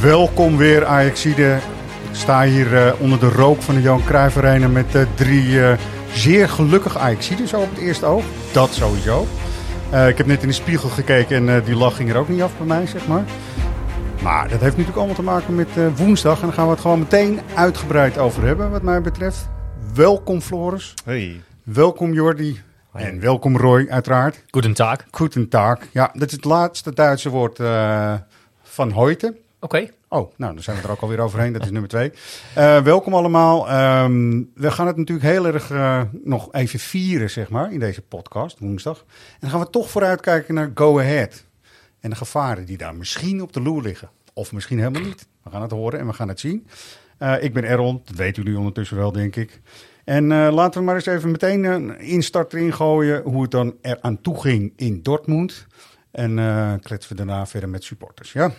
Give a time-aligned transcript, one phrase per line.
[0.00, 1.58] Welkom weer Ajaxide.
[2.10, 5.64] Ik sta hier eh, onder de rook van de Johan Cruijff Arena met eh, drie
[5.66, 5.78] eh,
[6.12, 8.24] zeer gelukkige Ajaxide zo op het eerste oog.
[8.52, 9.26] Dat sowieso.
[9.90, 12.28] Eh, ik heb net in de spiegel gekeken en eh, die lach ging er ook
[12.28, 13.24] niet af bij mij, zeg maar.
[14.22, 16.40] Maar dat heeft natuurlijk allemaal te maken met eh, woensdag.
[16.40, 19.48] En daar gaan we het gewoon meteen uitgebreid over hebben, wat mij betreft.
[19.94, 20.94] Welkom Floris.
[21.04, 21.40] Hey.
[21.62, 22.60] Welkom Jordi.
[22.92, 24.44] En welkom Roy, uiteraard.
[24.50, 24.96] Guten Tag.
[25.10, 25.78] Guten Tag.
[25.92, 28.12] Ja, dat is het laatste Duitse woord eh,
[28.62, 29.36] van heute.
[29.60, 29.88] Oké.
[30.08, 31.52] Oh, nou, dan zijn we er ook alweer overheen.
[31.52, 32.12] Dat is nummer twee.
[32.54, 33.68] Eh, welkom allemaal.
[33.68, 38.02] Ehm, we gaan het natuurlijk heel erg eh, nog even vieren, zeg maar, in deze
[38.02, 38.98] podcast, woensdag.
[38.98, 41.44] En dan gaan we toch vooruitkijken naar Go Ahead.
[42.00, 44.10] En de gevaren die daar misschien op de loer liggen.
[44.32, 45.26] Of misschien helemaal niet.
[45.42, 46.66] We gaan het horen en we gaan het zien.
[47.18, 49.60] Eh, ik ben Errol, dat weten jullie ondertussen wel, denk ik.
[50.04, 53.98] En laten we maar eens even meteen een instart erin gooien hoe het dan er
[54.00, 55.66] aan toe ging in Dortmund.
[56.10, 56.34] En
[56.82, 58.52] kletsen we daarna verder met supporters, ja?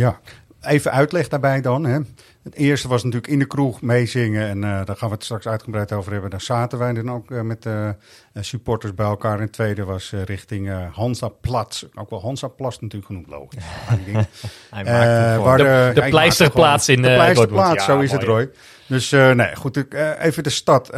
[0.00, 0.20] Ja,
[0.60, 1.84] even uitleg daarbij dan.
[1.84, 1.98] Hè.
[2.42, 4.48] Het eerste was natuurlijk in de kroeg meezingen.
[4.48, 6.30] En eh, daar gaan we het straks uitgebreid over hebben.
[6.30, 7.94] Daar zaten wij dan ook eh, met de
[8.34, 9.34] supporters bij elkaar.
[9.34, 11.84] En het tweede was richting Hansa Platz.
[11.94, 13.64] Ook wel Hansa Plast natuurlijk genoemd, logisch.
[14.70, 18.22] Hij maakt waar de, de, de ja, ik pleisterplaats in De pleisterplaats, zo is het.
[18.22, 18.50] Roy.
[18.86, 19.76] Dus nee, goed.
[19.76, 20.90] ik, even de stad.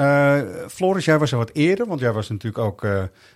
[0.68, 1.86] Floris, jij was er wat eerder.
[1.86, 2.86] Want jij was natuurlijk ook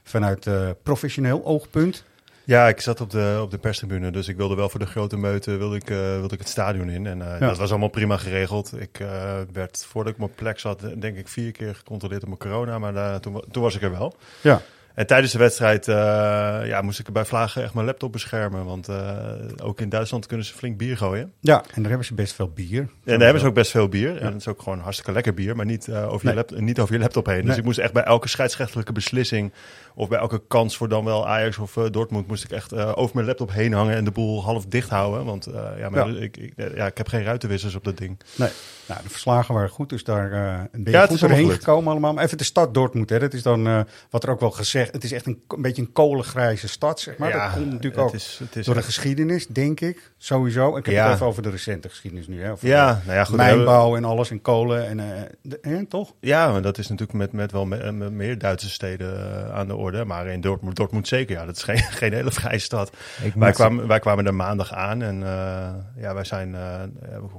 [0.03, 0.49] vanuit
[0.83, 2.05] professioneel oogpunt.
[2.47, 5.17] Ja, ik zat op de, op de perstribune, dus ik wilde wel voor de grote
[5.17, 7.07] meute wilde ik, eh, wilde ik het stadion in.
[7.07, 7.47] En eh, Ja.
[7.47, 8.81] dat was allemaal prima geregeld.
[8.81, 12.29] Ik eh, werd, voordat ik op mijn plek zat, denk ik vier keer gecontroleerd op
[12.29, 14.17] mijn corona, maar daar, toen, toen was ik er wel.
[14.41, 14.63] Ja.
[14.97, 15.95] En tijdens de wedstrijd eh,
[16.65, 19.17] ja, moest ik bij Vlagen echt mijn laptop beschermen, want eh,
[19.63, 21.33] ook in Duitsland kunnen ze flink bier gooien.
[21.41, 22.79] Ja, en daar hebben ze best veel bier.
[22.81, 24.17] En daar hebben ze ook best veel bier.
[24.21, 26.35] En het is ook gewoon hartstikke lekker bier, maar niet, eh, over, Nee.
[26.35, 27.45] je lap- niet over je laptop heen.
[27.45, 29.53] Dus ik moest echt bij elke scheidsrechtelijke beslissing
[29.95, 33.27] of bij elke kans voor dan wel Ajax of Dortmund moest ik echt over mijn
[33.27, 35.25] laptop heen hangen en de boel half dicht houden.
[35.25, 35.49] Want
[35.79, 36.21] ja, maar Ja.
[36.21, 38.21] Ik, ik, ja, ik heb geen ruitenwissers op dat ding.
[38.37, 38.49] Nee.
[38.89, 40.29] Nou, de verslagen waren goed, dus daar
[40.73, 42.13] ben je Ja, goed doorheen gekomen allemaal.
[42.13, 43.19] Maar even de stad Dortmund, hè.
[43.19, 44.86] dat is dan wat er ook wel gezegd.
[44.93, 47.29] Het is echt een, een beetje een kolengrijze stad, zeg maar.
[47.29, 50.77] ja, dat komt natuurlijk het ook is, het is door de geschiedenis, denk ik, sowieso.
[50.77, 51.05] Ik heb Ja.
[51.05, 52.51] het even over de recente geschiedenis nu, hè.
[52.53, 53.37] Over Ja, nou ja, goed.
[53.37, 56.13] we- mijnbouw en alles en kolen en, eh, de- toch?
[56.21, 59.15] Ja, maar dat is natuurlijk met, met wel me- met meer Duitse steden
[59.47, 60.05] eh, aan de orde.
[60.05, 61.37] Maar in Dortmund, Dortmund zeker.
[61.37, 62.93] Ja, dat is geen, geen hele vrije stad.
[63.23, 65.69] Ik Wij kwamen, wij kwamen er maandag aan en eh,
[66.03, 66.81] ja, wij zijn eh,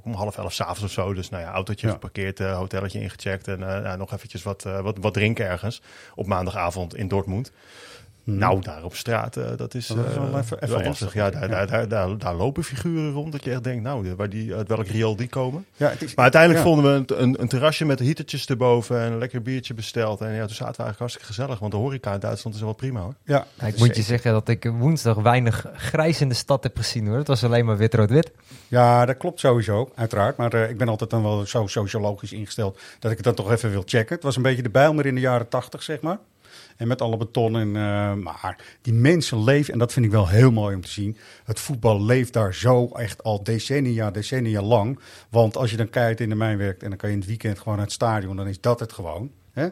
[0.03, 1.13] om half elf s'avonds of zo.
[1.13, 1.93] Dus nou ja, autootje Ja.
[1.93, 5.81] geparkeerd, eh, hotelletje ingecheckt en eh, nou, nog eventjes wat, eh, wat, wat drinken ergens
[6.15, 7.36] op maandagavond in Dortmund.
[8.29, 11.13] Nou, daar op straat, eh, dat is, Dat is wel eh, even- even wel lastig,
[11.13, 11.47] Ja, daar, ja.
[11.47, 14.67] daar, daar, daar, daar lopen figuren rond dat je echt denkt, nou, waar die, uit
[14.67, 15.65] welk riool die komen.
[15.75, 16.69] Ja, het is, Maar uiteindelijk ja.
[16.71, 20.21] vonden we een, een, een terrasje met heatertjes erboven en een lekker biertje besteld.
[20.21, 22.73] En ja, toen zaten we eigenlijk hartstikke gezellig, want de horeca in Duitsland is wel
[22.73, 23.13] prima hoor.
[23.23, 26.63] Ja, Ja, dat ik moet je zeggen dat ik woensdag weinig grijs in de stad
[26.63, 27.17] heb gezien hoor.
[27.17, 28.31] Het was alleen maar wit-rood-wit.
[28.67, 30.37] Ja, dat klopt sowieso, uiteraard.
[30.37, 33.51] Maar eh, ik ben altijd dan wel zo sociologisch ingesteld dat ik het dan toch
[33.51, 34.15] even wil checken.
[34.15, 36.17] Het was een beetje de Bijlmer in de jaren tachtig, zeg maar.
[36.77, 37.67] En met alle beton en...
[37.75, 41.17] eh, maar die mensen leven, en dat vind ik wel heel mooi om te zien.
[41.43, 44.99] Het voetbal leeft daar zo echt al decennia, decennia lang.
[45.29, 47.29] Want als je dan kijkt in de mijn werkt en dan kan je in het
[47.29, 49.31] weekend gewoon naar het stadion, dan is dat het gewoon.
[49.57, 49.67] Hè?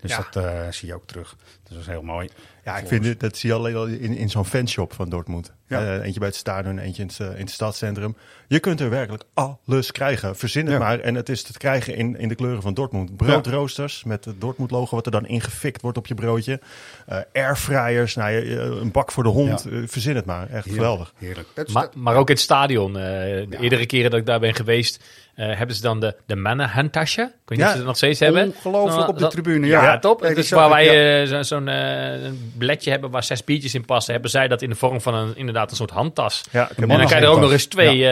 [0.00, 0.26] Dus Ja.
[0.30, 1.36] dat eh, zie je ook terug.
[1.62, 2.28] Dus dat is heel mooi.
[2.64, 5.52] Ja, ik vind dit, dat zie je alleen al in, in zo'n fanshop van Dortmund.
[5.66, 5.80] Ja.
[5.98, 8.16] Eh, eentje bij het stadion, eentje in het, eh, in het stadscentrum.
[8.48, 10.36] Je kunt er werkelijk alles krijgen.
[10.36, 10.78] Verzin het Ja.
[10.78, 11.00] maar.
[11.00, 13.16] En het is te krijgen in, in de kleuren van Dortmund.
[13.16, 16.60] Broodroosters met het Dortmund logo wat er dan ingefikt wordt op je broodje.
[17.06, 18.32] Eh airfryers, nou,
[18.80, 19.66] een bak voor de hond.
[19.70, 19.86] Ja.
[19.86, 20.42] Verzin het maar.
[20.42, 21.12] Echt Heerlijk, geweldig.
[21.16, 21.48] Heerlijk.
[21.72, 22.96] Maar, maar ook in het stadion.
[22.96, 23.58] eh, de Ja.
[23.58, 25.04] eerdere keren dat ik daar ben geweest,
[25.36, 27.22] eh, hebben ze dan de, de mannenhandtasje.
[27.22, 28.46] Ik weet niet Ja, of ze dat nog steeds hebben.
[28.46, 29.66] Ongelooflijk Dan- op de tribune.
[29.66, 30.20] Ja, Ja, top.
[30.34, 34.12] Dus waar wij eh, zo- zo'n eh, een biletje hebben waar zes biertjes in passen,
[34.12, 36.44] hebben zij dat in de vorm van een, inderdaad een soort handtas.
[36.50, 38.02] Ja, En dan kan je er ook nog eens twee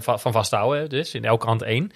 [0.00, 0.88] va- van vasthouden.
[0.88, 1.92] Dus in elke hand één.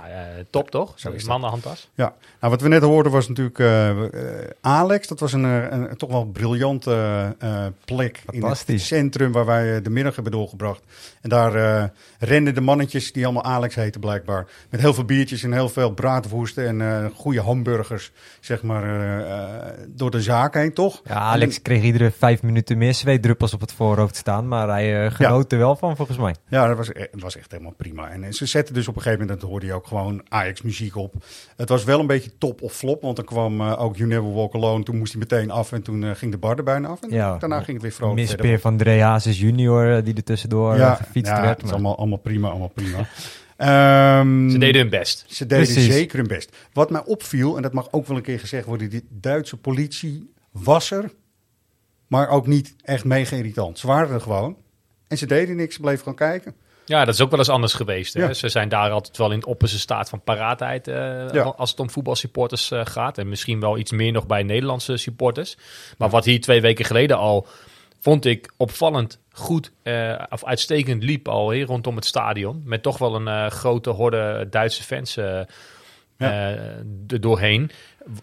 [0.00, 0.92] Nou, eh, top toch?
[0.94, 1.24] Zo is.
[1.24, 1.90] Mannenhandtas.
[1.94, 5.08] Ja, nou, wat we net hoorden was natuurlijk eh, eh, Alex.
[5.08, 6.90] Dat was een, een, toch wel briljante
[7.38, 10.82] eh, eh, plek in het centrum waar wij de middag hebben doorgebracht.
[11.20, 11.88] En daar eh,
[12.18, 14.46] renden de mannetjes die allemaal Alex heten blijkbaar.
[14.70, 18.84] Met heel veel biertjes en heel veel braadwoesten en eh, goede hamburgers, zeg maar,
[19.88, 21.00] door de zaak heen, toch?
[21.04, 24.48] Ja, Alex kreeg iedere vijf minuten meer zweetdruppels op het voorhoofd staan.
[24.48, 26.34] Maar hij genoot er wel van, volgens mij.
[26.48, 28.10] Ja, dat was, was echt helemaal prima.
[28.10, 30.96] En ze zetten dus op een gegeven moment, dat hoorde je ook gewoon Ajax muziek
[30.96, 31.14] op.
[31.56, 34.32] Het was wel een beetje top of flop, want dan kwam eh, ook You Never
[34.34, 34.84] Walk Alone.
[34.84, 37.02] Toen moest hij meteen af en toen eh, ging de bar er bijna af.
[37.02, 37.38] En Ja.
[37.38, 38.36] daarna ging het weer vrolijk verder.
[38.44, 41.48] Mispeer van Dre Hazes junior eh, die er tussendoor ja, gefietst ja, werd.
[41.50, 43.06] het is maar- allemaal, allemaal prima, allemaal prima.
[43.56, 45.24] Ehm, Ze deden hun best.
[45.28, 45.92] ze deden Precies.
[45.92, 46.56] zeker hun best.
[46.72, 50.32] Wat mij opviel, en dat mag ook wel een keer gezegd worden, die Duitse politie
[50.50, 51.10] was er,
[52.06, 53.78] maar ook niet echt mega irritant.
[53.78, 54.56] Ze waren er gewoon.
[55.08, 56.54] En ze deden niks, ze bleven gewoon kijken.
[56.86, 58.14] Ja, dat is ook wel eens anders geweest.
[58.14, 58.22] Hè?
[58.22, 58.32] Ja.
[58.32, 61.42] Ze zijn daar altijd wel in het opperste staat van paraatheid eh, Ja.
[61.42, 63.18] als het om voetbalsupporters eh, gaat.
[63.18, 65.56] En misschien wel iets meer nog bij Nederlandse supporters.
[65.98, 67.46] Maar wat hier twee weken geleden al,
[68.00, 72.62] vond ik opvallend goed eh, of uitstekend liep al hier rondom het stadion.
[72.64, 75.18] Met toch wel een grote horde Duitse fans
[76.18, 76.30] Ja.
[76.30, 76.58] eh,
[77.08, 77.70] er doorheen.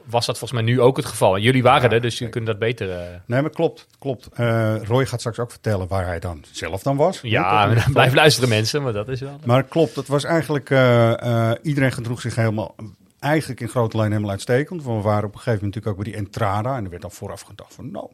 [0.06, 1.38] Was dat volgens mij nu ook het geval.
[1.38, 2.92] Jullie waren Ja, er, dus jullie kunnen dat beter...
[2.92, 4.28] eh, Nee, maar klopt, klopt.
[4.34, 7.20] Eh, Roy gaat straks ook vertellen waar hij dan zelf dan was.
[7.22, 9.40] ja, blijf luisteren mensen, maar dat is wel...
[9.46, 10.70] Maar klopt, het was eigenlijk,
[11.62, 12.76] iedereen gedroeg zich helemaal,
[13.20, 14.84] eigenlijk in grote lijnen helemaal uitstekend.
[14.84, 16.78] Want we waren op een gegeven moment natuurlijk ook bij die Entrada.
[16.78, 18.10] En er werd dan vooraf gedacht van, nou,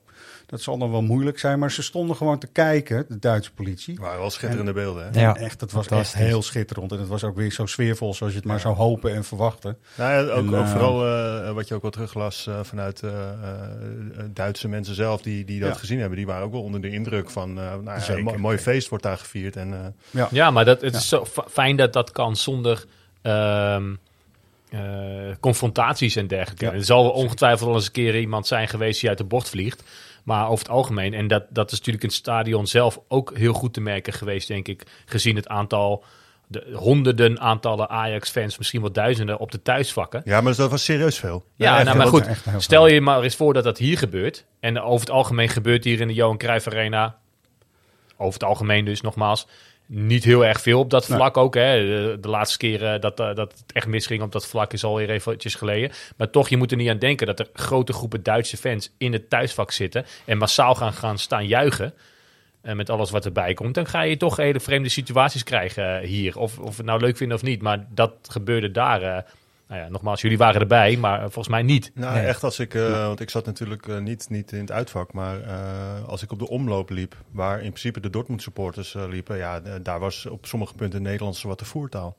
[0.49, 1.59] dat zal dan wel moeilijk zijn.
[1.59, 3.93] Maar ze stonden gewoon te kijken, de Duitse politie.
[3.93, 5.09] Het waren wel schitterende beelden.
[5.13, 5.19] Hè?
[5.19, 6.91] Ja, echt, het was echt heel schitterend.
[6.91, 9.77] En het was ook weer zo sfeervol zoals je het maar zou hopen en verwachten.
[9.97, 13.03] Nou ja, ook, En, ook eh, vooral eh, wat je ook wel teruglas eh, vanuit
[13.03, 15.75] eh, eh, Duitse mensen zelf die, die dat Ja.
[15.75, 16.17] gezien hebben.
[16.17, 18.17] Die waren ook wel onder de indruk van, eh nou ja, Zeker.
[18.17, 19.55] een mo- mooi feest wordt daar gevierd.
[19.55, 22.85] En, eh, Ja, maar dat, het is zo fijn dat dat kan zonder
[23.21, 23.93] ehm,
[24.69, 24.79] eh,
[25.39, 26.65] confrontaties en dergelijke.
[26.65, 29.49] Ja, er zal ongetwijfeld wel eens een keer iemand zijn geweest die uit de bocht
[29.49, 29.83] vliegt.
[30.29, 33.53] Maar over het algemeen, en dat, dat is natuurlijk in het stadion zelf ook heel
[33.53, 34.83] goed te merken geweest, denk ik.
[35.05, 36.03] Gezien het aantal,
[36.47, 40.21] de honderden aantallen Ajax-fans, misschien wel duizenden op de thuisvakken.
[40.25, 41.45] ja, maar dat was serieus veel.
[41.55, 42.27] Ja, echt nou, maar goed.
[42.57, 44.45] Stel je maar eens voor dat dat hier gebeurt.
[44.59, 47.17] En over het algemeen gebeurt hier in de Johan Cruijff Arena.
[48.17, 49.47] Over het algemeen dus nogmaals.
[49.91, 51.17] Niet heel erg veel op dat Nee.
[51.17, 51.53] vlak ook.
[51.55, 51.79] Hè.
[51.85, 55.09] De, de laatste keren dat, eh, dat het echt misging op dat vlak is alweer
[55.09, 55.91] eventjes geleden.
[56.17, 59.13] Maar toch, je moet er niet aan denken dat er grote groepen Duitse fans in
[59.13, 60.05] het thuisvak zitten.
[60.25, 61.93] En massaal gaan, gaan staan juichen.
[62.61, 63.75] En met alles wat erbij komt.
[63.75, 66.37] Dan ga je toch hele vreemde situaties krijgen eh, hier.
[66.39, 67.61] Of, of we het nou leuk vinden of niet.
[67.61, 69.01] Maar dat gebeurde daar.
[69.01, 69.23] eh,
[69.69, 71.91] nou ja, nogmaals, jullie waren erbij, maar eh, volgens mij niet.
[71.93, 72.25] Nou, Nee.
[72.25, 75.41] echt als ik, eh, want ik zat natuurlijk eh, niet, niet in het uitvak, maar
[75.41, 75.53] eh,
[76.07, 79.99] als ik op de omloop liep, waar in principe de Dortmund supporters liepen, ja, daar
[79.99, 82.17] was op sommige punten Nederlands wat de voertaal.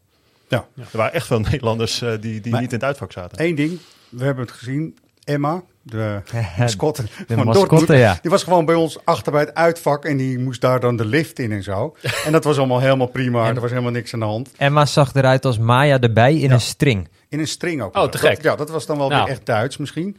[0.48, 0.66] Ja.
[0.76, 3.44] Er waren echt veel Nederlanders eh, die, die Maar- niet in het uitvak zaten.
[3.46, 4.98] Eén ding, we hebben het gezien.
[5.24, 6.20] Emma, de
[6.58, 8.18] mascotte De van mascotte, Dortmund, ja.
[8.22, 11.04] die was gewoon bij ons achter bij het uitvak en die moest daar dan de
[11.04, 11.96] lift in en zo.
[12.26, 14.50] En dat was allemaal helemaal prima, En- er was helemaal niks aan de hand.
[14.56, 17.08] Emma zag eruit als Maya erbij in een string.
[17.30, 17.96] In een string ook.
[17.96, 18.42] Oh, te Dat- gek.
[18.42, 19.22] ja, dat was dan wel Nou.
[19.24, 20.16] weer echt Duits misschien.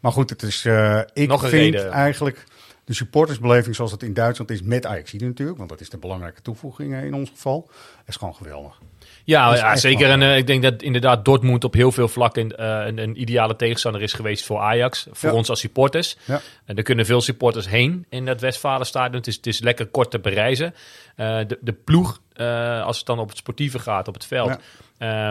[0.00, 1.90] Maar goed, het is, eh, ik Nog een vind reden.
[1.90, 2.44] eigenlijk
[2.84, 6.42] de supportersbeleving zoals het in Duitsland is met Ajax natuurlijk, want dat is de belangrijke
[6.42, 7.70] toevoeging eh, in ons geval,
[8.06, 8.78] is gewoon geweldig.
[9.24, 10.10] Ja, ja zeker.
[10.10, 14.02] En eh, ik denk dat inderdaad Dortmund op heel veel vlakken een, een ideale tegenstander
[14.02, 15.06] is geweest voor Ajax.
[15.12, 15.34] Voor Ja.
[15.34, 16.16] ons als supporters.
[16.24, 16.40] Ja.
[16.64, 19.16] En er kunnen veel supporters heen in dat Westfalenstadion.
[19.16, 20.74] Het is, het is lekker kort te bereizen.
[21.16, 24.48] De, de ploeg, eh, als het dan op het sportieve gaat, op het veld...
[24.48, 24.58] Ja.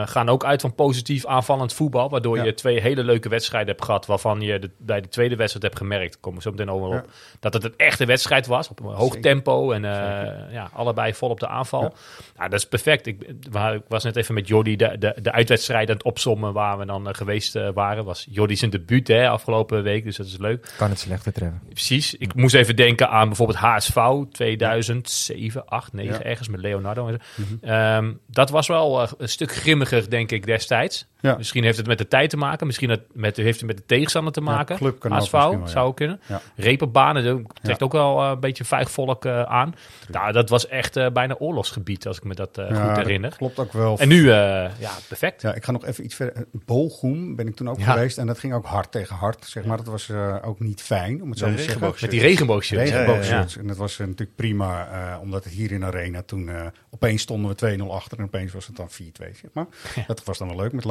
[0.01, 2.10] eh, gaan ook uit van positief aanvallend voetbal.
[2.10, 2.43] Waardoor Ja.
[2.43, 4.05] je twee hele leuke wedstrijden hebt gehad.
[4.05, 6.19] Waarvan je de- bij de tweede wedstrijd hebt gemerkt.
[6.19, 7.10] Komen we zo meteen over op.
[7.39, 8.69] Dat het een echte wedstrijd was.
[8.69, 9.22] Op een hoog Zeker.
[9.22, 9.72] tempo.
[9.72, 11.81] En eh, ja, allebei vol op de aanval.
[11.81, 11.91] Ja.
[12.38, 13.07] Nou, dat is perfect.
[13.07, 16.53] Ik, waar- ik was net even met Jordi de, de, de uitwedstrijd aan het opsommen
[16.53, 18.05] waar we dan geweest waren.
[18.05, 20.74] Was Jordi zijn debuut hè, afgelopen week, dus dat is leuk.
[20.77, 21.62] Kan het slechter treffen.
[21.69, 22.13] Precies.
[22.15, 23.98] Ik moest even denken aan bijvoorbeeld HSV
[24.31, 26.24] 2007, 8, 9 Ja.
[26.24, 26.92] ergens met Leonardo.
[26.97, 27.57] En zo.
[27.62, 31.07] Ehm, dat was wel eh, een stuk grimmiger, denk ik, destijds.
[31.24, 31.38] Ja.
[31.38, 32.65] Misschien heeft het met de tijd te maken.
[32.68, 34.77] Misschien het met, heeft het met de tegenstander te maken.
[34.77, 35.68] club kan wel, ja.
[35.68, 36.22] zou kunnen.
[36.27, 36.42] Ja.
[36.56, 37.24] Repenbanen
[37.62, 37.86] trekt Ja.
[37.86, 39.75] ook wel eh, een beetje vijgvolk eh, aan.
[40.10, 43.34] Nou, dat was echt eh, bijna oorlogsgebied, als ik me dat Ja, goed dat herinner.
[43.38, 43.98] Klopt ook wel.
[44.00, 44.36] En nu, eh,
[44.80, 45.42] ja, perfect.
[45.42, 46.46] Ja, ik ga nog even iets verder.
[46.51, 47.92] Bochum ben ik toen ook Ja.
[47.92, 48.18] geweest.
[48.18, 49.77] En dat ging ook hard tegen hard, zeg maar.
[49.77, 50.12] Dat was
[50.44, 51.94] ook niet fijn, om het zo te zeggen.
[52.01, 52.89] Met die regenboogshirts.
[52.92, 53.58] Regenboogshirts.
[53.58, 57.50] En dat was natuurlijk prima, eh, omdat het hier in Arena toen eh, opeens stonden
[57.50, 59.65] we 2-0 achter en opeens was het dan 4-2, zeg maar.
[60.08, 60.86] Dat was dan wel leuk met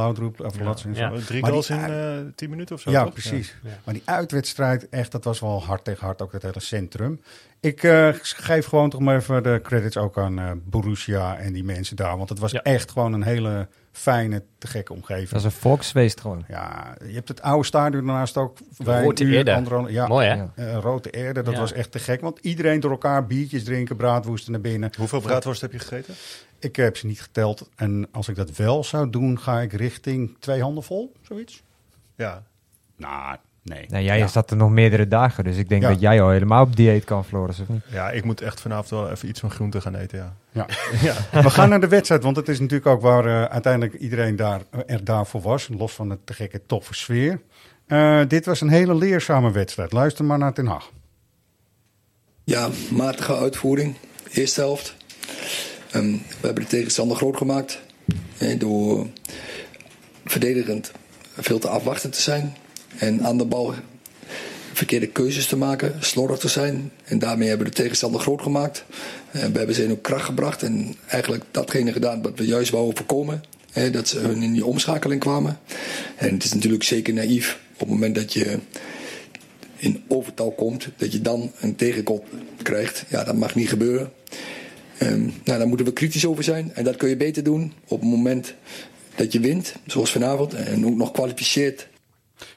[0.85, 1.27] En zo.
[1.27, 2.91] Drie Maar goals die- in eh, tien minuten of zo.
[2.91, 3.13] Ja, toch?
[3.13, 3.57] precies.
[3.63, 3.71] Ja.
[3.85, 7.21] Maar die uitwedstrijd, echt, dat was wel hard tegen hard, ook het hele centrum.
[7.61, 11.65] Ik eh, geef gewoon toch maar even de credits ook aan eh, Borussia en die
[11.65, 12.17] mensen daar.
[12.17, 12.63] Want het was Ja.
[12.63, 15.29] echt gewoon een hele fijne, te gekke omgeving.
[15.29, 16.45] Dat is een volksfeest gewoon.
[16.49, 18.59] Ja, je hebt het oude stadion daarnaast ook.
[18.77, 19.55] Wij Rode een uur, Erde.
[19.55, 20.45] anderhalf- ja, Mooi, hè?
[20.55, 21.61] Eh, Rode Erde, dat Ja.
[21.61, 22.21] was echt te gek.
[22.21, 24.91] Want iedereen door elkaar biertjes drinken, braadwoesten naar binnen.
[24.99, 26.15] Hoeveel braadworst heb je gegeten?
[26.59, 27.69] Ik heb ze niet geteld.
[27.77, 31.63] En als ik dat wel zou doen, ga ik richting twee handen vol, zoiets.
[32.17, 32.43] Ja.
[32.97, 33.85] Nou, nee.
[33.89, 34.27] Nou, jij Ja.
[34.27, 35.89] zat er nog meerdere dagen, dus ik denk Ja.
[35.89, 37.83] dat jij al helemaal op dieet kan, Floris, of niet?
[37.91, 40.67] ja, ik moet echt vanavond wel even iets van groente gaan eten, ja.
[41.03, 41.17] Ja.
[41.43, 44.61] We gaan naar de wedstrijd, want het is natuurlijk ook waar eh, uiteindelijk iedereen daar,
[44.87, 45.69] er daarvoor was.
[45.79, 47.41] Los van het te gekke toffe sfeer.
[47.87, 49.93] Eh, dit was een hele leerzame wedstrijd.
[49.93, 50.91] Luister maar naar Ten Hag.
[52.45, 53.95] Ja, matige uitvoering.
[54.31, 54.95] Eerste helft.
[55.91, 57.81] Ehm, we hebben de tegenstander groot gemaakt.
[58.39, 59.07] eh, door
[60.25, 60.93] verdedigend
[61.37, 62.57] veel te afwachtend te zijn.
[62.99, 63.75] En aan de bal
[64.73, 65.95] verkeerde keuzes te maken.
[66.01, 66.91] Slordig te zijn.
[67.05, 68.85] En daarmee hebben we de tegenstander groot gemaakt.
[69.31, 70.63] Eh, we hebben ze in ook kracht gebracht.
[70.63, 73.43] En eigenlijk datgene gedaan wat we juist wouden voorkomen.
[73.73, 75.59] eh, dat ze hun in die omschakeling kwamen.
[76.17, 78.59] En het is natuurlijk zeker naïef op het moment dat je
[79.77, 82.27] in overtal komt, dat je dan een tegenkop
[82.63, 83.05] krijgt.
[83.09, 84.13] Ja, dat mag niet gebeuren.
[84.99, 86.75] Ehm, nou, daar moeten we kritisch over zijn.
[86.75, 88.55] En dat kun je beter doen op het moment
[89.15, 90.55] dat je wint, zoals vanavond.
[90.55, 91.89] En ook nog kwalificeert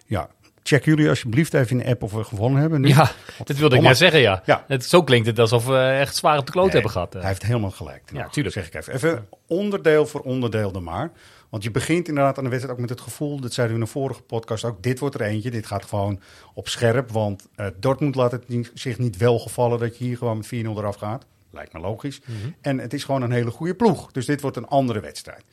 [0.06, 0.30] Ja,
[0.64, 2.82] check jullie alsjeblieft even in de app of we gewonnen hebben.
[2.82, 2.88] Nu.
[2.88, 3.12] Ja,
[3.44, 4.42] dat wilde ik net zeggen, ja.
[4.46, 4.64] Ja.
[4.68, 7.14] Het, zo klinkt het alsof we echt zwaar op de kloot Nee, hebben gehad.
[7.16, 7.20] eh.
[7.22, 8.02] Hij heeft helemaal gelijk.
[8.12, 8.56] Ja, Nou, tuurlijk.
[8.56, 8.94] Zeg ik even.
[8.94, 11.12] Even onderdeel voor onderdeel dan maar.
[11.50, 13.88] Want je begint inderdaad aan de wedstrijd ook met het gevoel, dat zeiden we in
[13.88, 16.20] de vorige podcast ook, dit wordt er eentje, dit gaat gewoon
[16.54, 17.12] op scherp.
[17.12, 20.46] Want eh, Dortmund laat het niet- zich niet wel gevallen dat je hier gewoon met
[20.48, 21.26] 4-0 eraf gaat.
[21.52, 22.20] Lijkt me logisch.
[22.26, 22.36] Mhm.
[22.62, 24.12] En het is gewoon een hele goede ploeg.
[24.12, 25.44] Dus dit wordt een andere wedstrijd.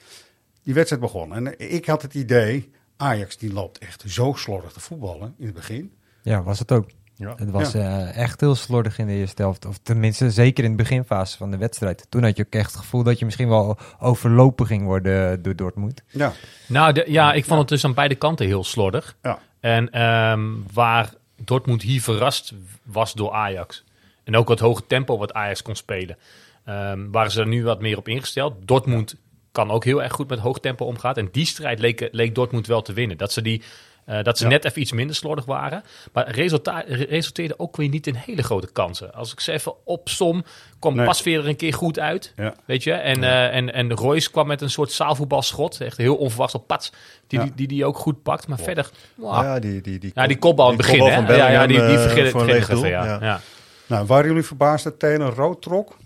[0.62, 1.34] Die wedstrijd begon.
[1.34, 2.70] En ik had het idee,
[3.02, 5.92] Ajax die loopt echt zo slordig te voetballen in het begin.
[6.22, 6.90] Ja, was het ook.
[7.14, 7.34] Ja.
[7.36, 9.66] Het was eh, echt heel slordig in de eerste helft.
[9.66, 12.06] Of tenminste, zeker in de beginfase van de wedstrijd.
[12.08, 15.56] Toen had je ook echt het gevoel dat je misschien wel overlopen ging worden door
[15.56, 16.02] Dortmund.
[16.08, 16.32] Ja,
[16.68, 19.16] Nou, de- ja, ik vond het dus aan beide kanten heel slordig.
[19.22, 19.38] ja.
[19.60, 20.42] En ehm,
[20.72, 23.84] waar Dortmund hier verrast was door Ajax.
[24.24, 26.16] En ook het hoge tempo wat Ajax kon spelen.
[26.64, 28.54] Ehm, waren ze er nu wat meer op ingesteld.
[28.68, 29.16] Dortmund
[29.52, 31.14] kan ook heel erg goed met hoog tempo omgaan.
[31.14, 33.16] En die strijd leek, leek Dortmund wel te winnen.
[33.16, 33.62] Dat ze, die,
[34.04, 34.50] eh, dat ze Ja.
[34.50, 35.82] net even iets minder slordig waren.
[36.12, 39.14] Maar het resulta- re- resulteerde ook weer niet in hele grote kansen.
[39.14, 40.44] Als ik ze even opsom,
[40.78, 41.06] kwam Nee.
[41.06, 42.32] Pasveer er een keer goed uit.
[42.36, 42.54] Ja.
[42.64, 42.92] Weet je?
[42.92, 45.80] En, eh, en, en Royce kwam met een soort zaalvoetbalschot.
[45.80, 46.92] Echt heel onverwachts op pats.
[47.26, 47.44] Die, Ja.
[47.44, 48.46] die, die die ook goed pakt.
[48.48, 48.90] Maar verder...
[49.14, 49.32] wow.
[49.42, 51.06] Ja, die, die, die, Ja, die kopbal aan het begin, hè?
[51.36, 53.18] Ja, ja, die, die Bellingham, eh, een ja.
[53.20, 53.40] ja.
[53.86, 55.96] Nou, waren jullie verbaasd dat Taylor rood trok?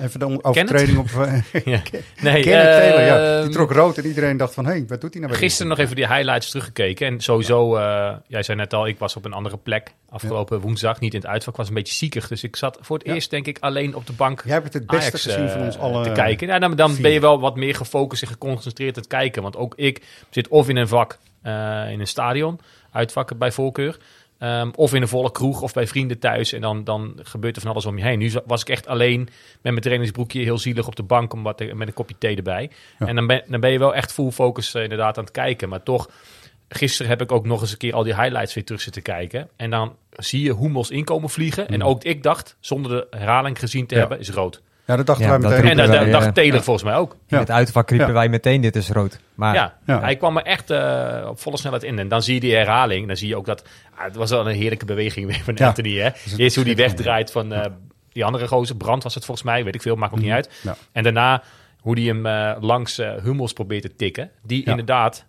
[0.00, 1.06] Even de overtreding op...
[1.20, 1.82] eh, Ja.
[2.20, 3.42] Nee, Kenneth Taylor, ja.
[3.42, 4.64] Die trok rood en iedereen dacht van...
[4.64, 7.06] hé, hey, wat doet hij nou Gisteren nog even die highlights teruggekeken.
[7.06, 11.00] En sowieso, eh, jij zei net al, ik was op een andere plek afgelopen woensdag.
[11.00, 12.28] Niet in het uitvak, was een beetje ziekig.
[12.28, 14.72] Dus ik zat voor het eerst, denk ik, alleen op de bank Jij hebt het
[14.72, 16.02] het beste Ajax, gezien van eh, ons allen.
[16.02, 16.46] te kijken.
[16.46, 17.02] Ja, dan dan vier.
[17.02, 19.42] ben je wel wat meer gefocust en geconcentreerd te kijken.
[19.42, 22.60] Want ook ik zit of in een vak eh, in een stadion,
[22.92, 23.98] uitvakken bij voorkeur.
[24.44, 26.52] Ehm, of in een volle kroeg of bij vrienden thuis.
[26.52, 28.18] En dan, dan gebeurt er van alles om je heen.
[28.18, 31.58] Nu was ik echt alleen met mijn trainingsbroekje heel zielig op de bank om wat,
[31.74, 32.70] met een kopje thee erbij.
[32.98, 33.06] Ja.
[33.06, 35.68] En dan ben, dan ben je wel echt full focus eh, inderdaad aan het kijken.
[35.68, 36.10] Maar toch,
[36.68, 39.48] gisteren heb ik ook nog eens een keer al die highlights weer terug zitten kijken.
[39.56, 41.68] En dan zie je Hummels inkomen vliegen.
[41.68, 44.00] En ook ik dacht, zonder de herhaling gezien te Ja.
[44.00, 44.62] hebben, is rood.
[44.86, 45.70] Ja, dat dachten Ja, wij dat meteen.
[45.70, 46.62] En dat wij, dat eh, dacht Taylor ja.
[46.62, 47.16] volgens mij ook.
[47.28, 48.12] In het uitvak riepen Ja.
[48.12, 49.18] wij meteen, dit is rood.
[49.34, 50.00] Maar Ja, Ja.
[50.00, 51.98] hij kwam er echt eh, op volle snelheid in.
[51.98, 53.00] En dan zie je die herhaling.
[53.02, 53.64] En dan zie je ook dat...
[53.94, 55.66] ah, het was wel een heerlijke beweging weer van Ja.
[55.66, 55.98] Anthony.
[55.98, 56.10] Hè?
[56.36, 57.64] Eerst hoe die wegdraait van eh,
[58.12, 58.76] die andere gozer.
[58.76, 59.64] Brand was het volgens mij.
[59.64, 60.50] Weet ik veel, maakt ook niet uit.
[60.62, 60.76] Ja.
[60.92, 61.42] En daarna
[61.80, 64.30] hoe die hem eh, langs eh, Hummels probeert te tikken.
[64.42, 64.70] Die Ja.
[64.70, 65.24] inderdaad...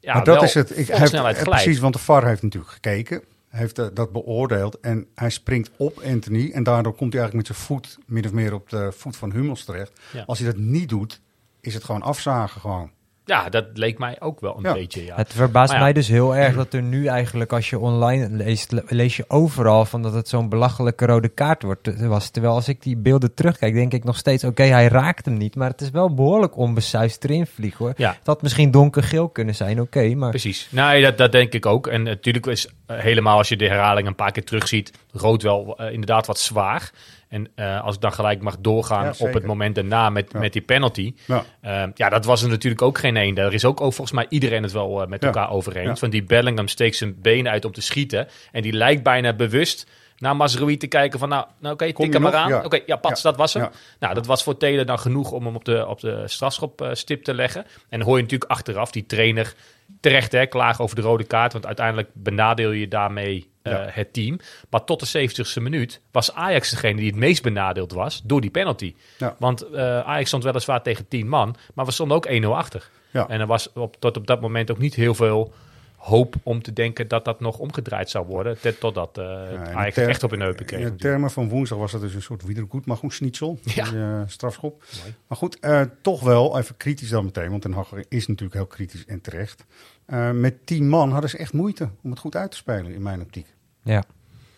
[0.00, 0.78] Ja, maar dat wel is het.
[0.78, 3.22] Ik heb, eh, precies, want de VAR heeft natuurlijk gekeken.
[3.50, 4.80] Heeft eh, dat beoordeeld.
[4.80, 6.50] En hij springt op Anthony.
[6.50, 9.32] En daardoor komt hij eigenlijk met zijn voet min of meer op de voet van
[9.32, 10.00] Hummels terecht.
[10.12, 10.22] Ja.
[10.26, 11.20] Als hij dat niet doet,
[11.60, 12.90] is het gewoon afzagen gewoon.
[13.30, 14.72] Ja, dat leek mij ook wel een Ja.
[14.72, 15.16] beetje, ja.
[15.16, 15.78] Het verbaast ja.
[15.78, 19.24] mij dus heel erg dat er nu eigenlijk, als je online leest, le- lees je
[19.28, 22.30] overal van dat het zo'n belachelijke rode kaart wordt, eh, was.
[22.30, 25.56] Terwijl als ik die beelden terugkijk, denk ik nog steeds, oké, hij raakt hem niet,
[25.56, 27.94] maar het is wel behoorlijk onbesuisd erin vliegen hoor.
[27.96, 28.08] Ja.
[28.18, 30.30] Het had misschien donkergeel kunnen zijn, oké, maar...
[30.30, 30.68] Precies.
[30.70, 31.86] Nee, dat, dat denk ik ook.
[31.86, 35.76] En natuurlijk is eh, helemaal als je de herhaling een paar keer terugziet, rood wel
[35.78, 36.90] eh, inderdaad wat zwaar.
[37.30, 40.38] En eh, als ik dan gelijk mag doorgaan Ja, op het moment daarna met, Ja.
[40.38, 41.14] met die penalty.
[41.26, 41.44] Ja.
[41.60, 43.34] Eh, ja, dat was er natuurlijk ook geen één.
[43.34, 46.00] Daar is ook, ook volgens mij iedereen het wel eh, met elkaar over eens.
[46.00, 48.28] Want die Bellingham steekt zijn benen uit om te schieten.
[48.52, 51.28] En die lijkt bijna bewust naar Mazraoui te kijken van...
[51.28, 52.48] nou, nou oké, Kom tik hem maar aan.
[52.48, 52.62] Ja.
[52.64, 53.68] Oké, ja, pats, dat was hem.
[53.98, 57.34] Nou, dat was voor Taylor dan genoeg om hem op de, op de strafschopstip te
[57.34, 57.64] leggen.
[57.88, 59.54] En dan hoor je natuurlijk achteraf die trainer
[60.00, 61.52] terecht hè, klagen over de rode kaart.
[61.52, 63.86] Want uiteindelijk benadeel je daarmee eh, Ja.
[63.90, 64.38] het team.
[64.70, 68.50] Maar tot de 70ste minuut was Ajax degene die het meest benadeeld was door die
[68.50, 68.94] penalty.
[69.18, 69.36] Ja.
[69.38, 72.90] Want eh, Ajax stond weliswaar tegen 10 man, maar we stonden ook 1-0 achter.
[73.10, 73.28] Ja.
[73.28, 75.52] En er was op, tot op dat moment ook niet heel veel
[76.00, 78.60] hoop om te denken dat dat nog omgedraaid zou worden.
[78.60, 79.24] Tot- Totdat eh
[79.72, 80.80] Ja, ter- echt op een heupen kreeg.
[80.80, 83.58] In de termen van woensdag was dat dus een soort wiedergoedmachungsschnitzel.
[83.62, 83.84] Ja.
[83.90, 84.84] Die, eh, strafschop.
[85.26, 87.50] Maar goed, eh, toch wel even kritisch dan meteen.
[87.50, 89.64] Want Den Haag is natuurlijk heel kritisch en terecht.
[90.04, 93.02] Eh, met tien man hadden ze echt moeite om het goed uit te spelen, in
[93.02, 93.46] mijn optiek.
[93.82, 94.04] Ja.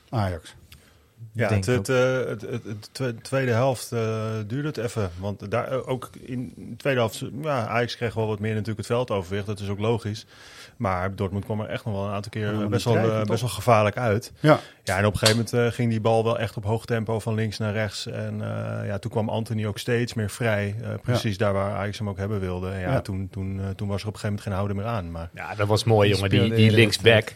[0.09, 0.55] Ajax.
[1.33, 5.11] Ja, het, het, eh, het, het- het twe- tweede helft eh, duurde het even.
[5.19, 8.79] Want daar eh, ook in de tweede helft, ja, Ajax kreeg wel wat meer natuurlijk
[8.79, 9.47] het veld overwicht.
[9.47, 10.26] Dat is ook logisch.
[10.76, 13.50] Maar Dortmund kwam er echt nog wel een aantal keer Ja, best, wel, best wel
[13.50, 14.33] gevaarlijk uit.
[14.41, 16.85] Ja, Ja, en op een gegeven moment eh, ging die bal wel echt op hoog
[16.85, 18.07] tempo van links naar rechts.
[18.07, 20.75] En eh, ja, toen kwam Anthony ook steeds meer vrij.
[20.83, 22.69] eh, precies daar waar Ajax hem ook hebben wilde.
[22.71, 23.00] En ja, Ja.
[23.00, 25.11] Toen, toen, eh, toen was er op een gegeven moment geen houden meer aan.
[25.11, 26.31] Maar Ja, dat was mooi, jongen.
[26.31, 27.35] Die, die linksback,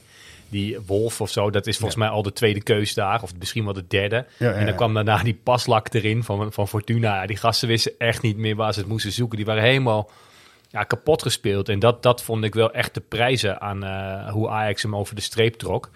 [0.49, 3.23] die Wolf of zo, dat is volgens mij al de tweede keus daar.
[3.23, 4.27] Of misschien wel de derde.
[4.39, 7.21] Ja, en dan kwam daarna die paslak erin van, van Fortuna.
[7.21, 9.37] Ja, die gasten wisten echt niet meer waar ze het moesten zoeken.
[9.37, 10.11] Die waren helemaal
[10.71, 11.69] ja, kapot gespeeld.
[11.69, 15.15] En dat, dat vond ik wel echt te prijzen aan eh, hoe Ajax hem over
[15.15, 15.91] de streep trok.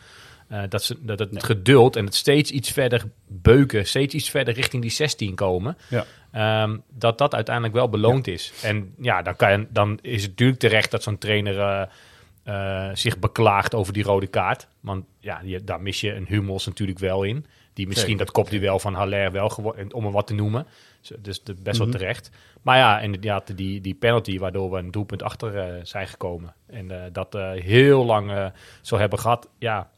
[0.49, 4.55] Eh, dat, ze, dat het geduld en het steeds iets verder beuken, steeds iets verder
[4.55, 5.77] richting die 16 komen.
[5.89, 6.05] ja.
[6.33, 8.53] Ehm, dat dat uiteindelijk wel beloond is.
[8.63, 11.83] En ja, dan, kan dan is het natuurlijk terecht dat zo'n trainer eh,
[12.43, 14.69] eh, zich beklaagt over die rode kaart.
[14.81, 17.47] Want ja, die, daar mis je een Hummels natuurlijk wel in.
[17.73, 20.67] Die misschien Zeker, dat kopduel van Haller wel, om er wat te noemen.
[21.01, 21.91] Dus- Dus de, best Mhm.
[21.91, 22.31] wel terecht.
[22.63, 26.55] Maar ja, inderdaad, die, die penalty waardoor we een doelpunt achter eh, zijn gekomen.
[26.67, 29.49] En eh, dat eh, heel lang zo hebben gehad.
[29.59, 29.91] Ja,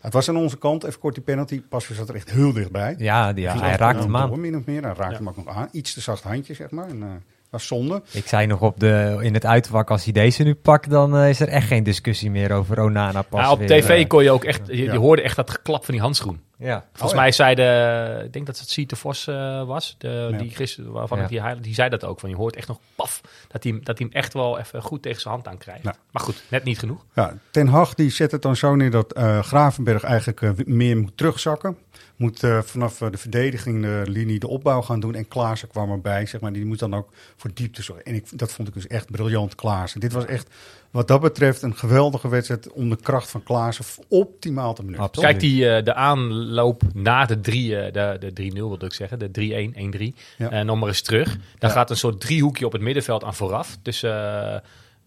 [0.00, 1.62] Het was aan onze kant, even kort die penalty.
[1.68, 2.94] Pasveer zat er echt heel dichtbij.
[2.98, 4.40] Ja, die, ja, hij echt raakt door, hem aan.
[4.40, 4.82] Min of meer.
[4.82, 5.16] Hij raakte Ja.
[5.18, 5.68] hem ook nog aan.
[5.72, 6.88] Iets te zacht handje, zeg maar.
[6.88, 8.02] En, was zonde.
[8.10, 11.28] Ik zei nog op de, in het uitvak, als hij deze nu pakt, dan eh,
[11.28, 14.22] is er echt geen discussie meer over Onana pas Ja, op weer, tv eh, kon
[14.22, 16.40] je ook echt, je, hoorde echt dat geklap van die handschoen.
[16.58, 16.84] ja.
[16.92, 17.20] Volgens Oh, ja.
[17.22, 20.38] mij zei de, ik denk dat het Siete Vos eh, was, de, Ja.
[20.38, 21.22] die gisteren, waarvan Ja.
[21.24, 22.20] ik die, highlight- die zei dat ook.
[22.20, 25.02] Van je hoort echt nog paf, dat hij, dat hij hem echt wel even goed
[25.02, 25.82] tegen zijn hand aan krijgt.
[25.82, 25.94] Ja.
[26.10, 27.04] Maar goed, net niet genoeg.
[27.14, 31.16] Ja, Ten Hag die zet het dan zo neer dat eh, Gravenberg eigenlijk meer moet
[31.16, 31.76] terugzakken.
[32.22, 35.14] Moet eh, vanaf eh, de verdediging de linie de opbouw gaan doen.
[35.14, 36.52] En Klaassen kwam erbij, zeg maar.
[36.52, 38.04] Die moet dan ook voor diepte zorgen.
[38.04, 40.00] En ik, dat vond ik dus echt briljant, Klaassen.
[40.00, 40.48] Dit was echt,
[40.90, 45.22] wat dat betreft, een geweldige wedstrijd om de kracht van Klaassen optimaal te benutten.
[45.22, 49.18] Kijk, die, eh, de aanloop na de, drie, eh, de, de 3-0 wilde ik zeggen,
[49.18, 50.50] de 3-1, 1-3, Ja.
[50.50, 51.36] eh, nog maar eens terug.
[51.58, 51.76] Daar Ja.
[51.76, 53.78] gaat een soort driehoekje op het middenveld aan vooraf.
[53.82, 54.60] Tussen eh,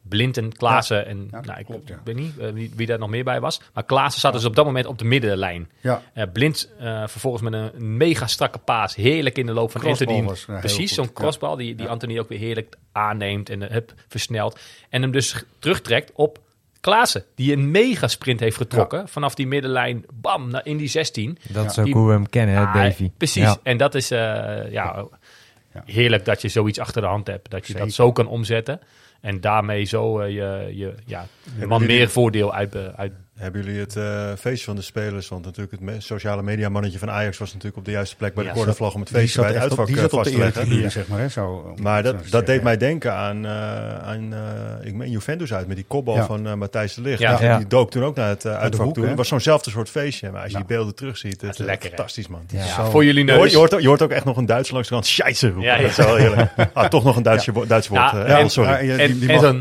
[0.09, 1.99] Blind en Klaassen en Ja, nou, ik klopt, ja.
[2.03, 3.61] weet niet eh, wie, wie daar nog meer bij was.
[3.73, 5.69] Maar Klaassen zat dus op dat moment op de middenlijn.
[5.81, 8.95] Ja, Eh, Blind eh, vervolgens met een, mega strakke paas.
[8.95, 10.23] Heerlijk in de loop van Anthony.
[10.59, 11.11] Precies, zo'n Ja.
[11.13, 11.91] crossbal die, die Ja.
[11.91, 14.59] Anthony ook weer heerlijk aanneemt en uh, hup, versnelt.
[14.89, 16.39] En hem dus terugtrekt op
[16.79, 17.23] Klaassen.
[17.35, 19.07] Die een mega sprint heeft getrokken.
[19.07, 21.37] Vanaf die middenlijn, bam, naar, in die 16.
[21.49, 21.79] Dat is Ja.
[21.81, 23.11] ook Die- hoe we hem kennen, hè, Ah, Davy.
[23.17, 23.43] Precies.
[23.43, 23.57] Ja.
[23.63, 25.05] En dat is eh, ja,
[25.73, 25.83] Ja.
[25.85, 27.49] heerlijk dat je zoiets achter de hand hebt.
[27.49, 27.81] Dat je Zeker.
[27.85, 28.79] dat zo kan omzetten.
[29.25, 31.25] En daarmee zo eh, je, je ja,
[31.67, 35.27] man meer voordeel uit, uit Hebben jullie het eh, feestje van de spelers?
[35.27, 38.33] Want natuurlijk het me- sociale media mannetje van Ajax was natuurlijk op de juiste plek
[38.33, 40.51] bij de cornervlag om het feestje bij het uitvak die eh, zat op vast de
[40.51, 40.91] te leggen.
[40.91, 41.19] zeg maar.
[41.19, 45.09] Hè, zo, Maar zo dat, dat deed mij denken aan, eh, aan eh, ik meen
[45.11, 46.25] Juventus uit met die kopbal Ja.
[46.25, 47.19] van Matthijs de Ligt.
[47.19, 47.35] Ja.
[47.35, 47.57] Die, Ja.
[47.57, 49.05] die dook toen ook naar het uitvak hoek, toe.
[49.07, 50.31] Het was zo'nzelfde soort feestje.
[50.31, 50.67] Maar als je Nou.
[50.67, 52.41] die beelden terugziet, het is lekker, fantastisch man.
[52.47, 52.65] Ja.
[52.65, 52.89] Zo.
[52.89, 53.51] voor jullie neus.
[53.51, 55.63] je, hoort, je hoort ook echt nog een Duitser langs de kant scheisse roepen.
[55.63, 55.81] Ja, ja.
[55.81, 56.51] Dat is wel heerlijk.
[56.73, 58.11] Ah, toch nog een Duits, wo- Duits woord.
[58.11, 59.07] Ja, oh, sorry.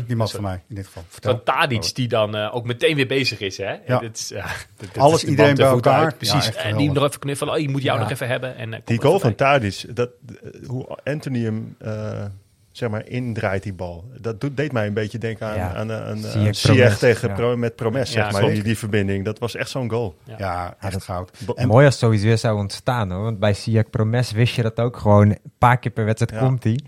[0.07, 1.03] Die, mag, van mij in dit geval.
[1.09, 1.31] Vertel.
[1.31, 3.57] Van Tadic, die dan ook meteen weer bezig is.
[3.65, 3.75] Hè?
[3.93, 3.99] Ja.
[3.99, 4.45] Dit is, ja,
[4.77, 6.03] dit- dit Alles, is de iedereen bij elkaar.
[6.03, 6.17] uit.
[6.17, 6.45] Precies.
[6.45, 7.53] Ja, en die nog even knuffelen.
[7.53, 8.03] Oh, je moet jou Ja.
[8.03, 8.55] nog even hebben.
[8.57, 9.35] En, eh, Die goal van.
[9.35, 10.09] Tadic, dat,
[10.43, 12.23] eh, hoe Anthony hem eh,
[12.71, 14.11] zeg maar indraait die bal.
[14.21, 15.73] Dat doet, deed mij een beetje denken aan, Ja.
[15.73, 17.35] aan, aan, Ziyech Ziyech tegen ja.
[17.35, 19.25] Pro, met Promes, Ja, zeg maar, die, die verbinding.
[19.25, 20.15] Dat was echt zo'n goal.
[20.23, 20.35] Ja.
[20.37, 21.31] Ja, echt goud.
[21.55, 23.23] En- Mooi als het zoiets weer zou ontstaan hoor.
[23.23, 25.29] Want bij Siak Promes wist je dat ook gewoon.
[25.29, 26.47] Een paar keer per wedstrijd Ja.
[26.47, 26.79] komt hij.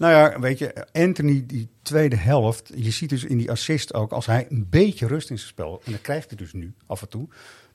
[0.00, 4.12] Nou ja, weet je, Anthony, die tweede helft, je ziet dus in die assist ook,
[4.12, 7.02] als hij een beetje rust in zijn spel, en dat krijgt hij dus nu af
[7.02, 7.28] en toe,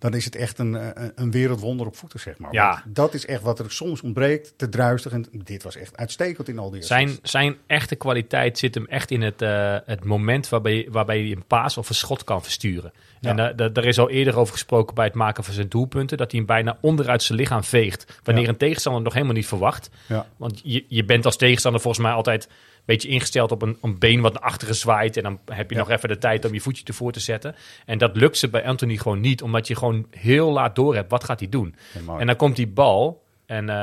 [0.10, 2.54] dan is het echt een, eh, een, wereldwonder op voeten, zeg maar.
[2.54, 2.82] Ja.
[2.84, 5.12] Want dat is echt wat er soms ontbreekt, te druistig.
[5.12, 9.12] En dit was echt uitstekend in al die Zijn, zijn echte kwaliteit zit hem echt
[9.12, 12.94] in het, eh, het moment waarbij, waarbij hij een paas of een schot kan versturen.
[13.20, 13.30] Ja.
[13.30, 16.32] En da- daar is al eerder over gesproken bij het maken van zijn doelpunten, dat
[16.32, 18.20] hij hem bijna onderuit zijn lichaam veegt.
[18.24, 18.50] Wanneer Ja.
[18.50, 19.90] een tegenstander nog helemaal niet verwacht.
[20.08, 20.28] Ja.
[20.38, 22.48] Want je, je bent als tegenstander volgens mij altijd
[22.86, 25.18] beetje ingesteld op een, een been wat naar achteren zwaait.
[25.18, 25.82] En dan heb je Ja.
[25.82, 27.56] nog even de tijd om je voetje ervoor te zetten.
[27.86, 31.12] En dat lukt ze bij Anthony gewoon niet, omdat je gewoon heel laat door hebt
[31.12, 31.76] wat gaat hij doen.
[32.18, 33.24] En dan komt die bal.
[33.46, 33.76] En eh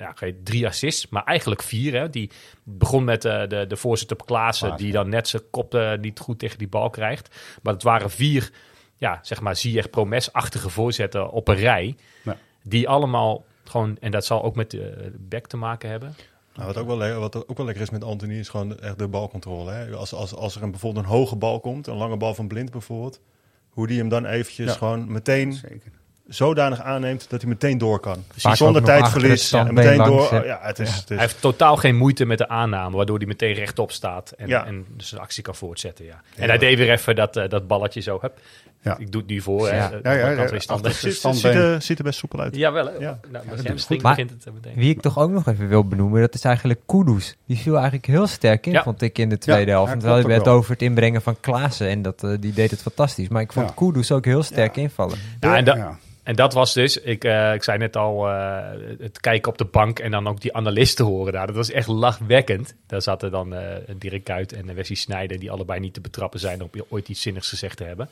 [0.00, 0.14] ja,
[0.44, 1.94] drie assists, maar eigenlijk vier.
[1.94, 2.10] Hè.
[2.10, 2.30] Die
[2.62, 6.38] begon met eh, de, de voorzitter Klaassen, die dan net zijn kop eh, niet goed
[6.38, 7.36] tegen die bal krijgt.
[7.62, 8.50] Maar het waren vier,
[8.96, 11.96] ja, zeg maar, Ziyech Promes-achtige voorzetten op een rij.
[12.22, 12.36] Ja.
[12.62, 16.14] Die allemaal gewoon, en dat zal ook met de back te maken hebben.
[16.54, 18.98] Nou, wat, ook wel, le- wat ook wel lekker is met Anthony is gewoon echt
[18.98, 19.70] de balcontrole.
[19.70, 19.94] Hè?
[19.96, 22.70] Als, als, als er een, bijvoorbeeld een hoge bal komt, een lange bal van Blind
[22.70, 23.20] bijvoorbeeld,
[23.68, 24.72] hoe die hem dan eventjes Ja.
[24.72, 25.90] gewoon meteen Zeker.
[26.28, 28.24] zodanig aanneemt dat hij meteen door kan.
[28.36, 29.52] Zonder tijdverlies.
[29.52, 30.30] en meteen door.
[30.30, 30.44] hè.
[30.44, 33.26] ja, het is, het is- Hij heeft totaal geen moeite met de aanname, waardoor hij
[33.26, 34.66] meteen rechtop staat en, Ja.
[34.66, 36.04] en dus een actie kan voortzetten.
[36.04, 36.20] Ja.
[36.36, 38.18] En hij deed weer even dat, eh, dat balletje zo.
[38.20, 38.38] Hup.
[38.82, 38.98] Ja.
[38.98, 39.66] Ik doe het nu voor.
[39.66, 39.72] Ja.
[39.74, 39.80] Hè.
[40.12, 40.42] Ja, ja, ja.
[40.42, 41.52] Achter- ziet, standbeen.
[41.52, 42.56] ziet, er, ziet er best soepel uit.
[42.56, 42.86] Ja, wel.
[42.86, 42.92] hè?
[42.98, 43.20] Ja.
[43.30, 44.74] Nou, hamstring Maar- begint het meteen.
[44.74, 47.36] Wie ik toch ook nog even wil benoemen, dat is eigenlijk Kudus.
[47.46, 48.82] Die viel eigenlijk heel sterk in, Ja.
[48.82, 49.92] vond ik in de tweede Ja, helft.
[50.02, 52.82] ja, hadden klopt het over het inbrengen van Klaassen en dat, eh, die deed het
[52.82, 53.28] fantastisch.
[53.28, 53.74] Maar ik vond Ja.
[53.74, 55.18] Kudus ook heel sterk invallen.
[55.40, 55.98] Ja, en, da- Ja.
[56.22, 58.58] en dat was dus, ik, eh, ik zei net al, eh,
[58.98, 61.46] het kijken op de bank en dan ook die analisten horen daar.
[61.46, 62.74] Dat was echt lachwekkend.
[62.86, 63.60] Daar zaten dan eh
[63.98, 67.48] Dirk Kuyt en Wesley Sneijder, die allebei niet te betrappen zijn op ooit iets zinnigs
[67.48, 68.08] gezegd te hebben.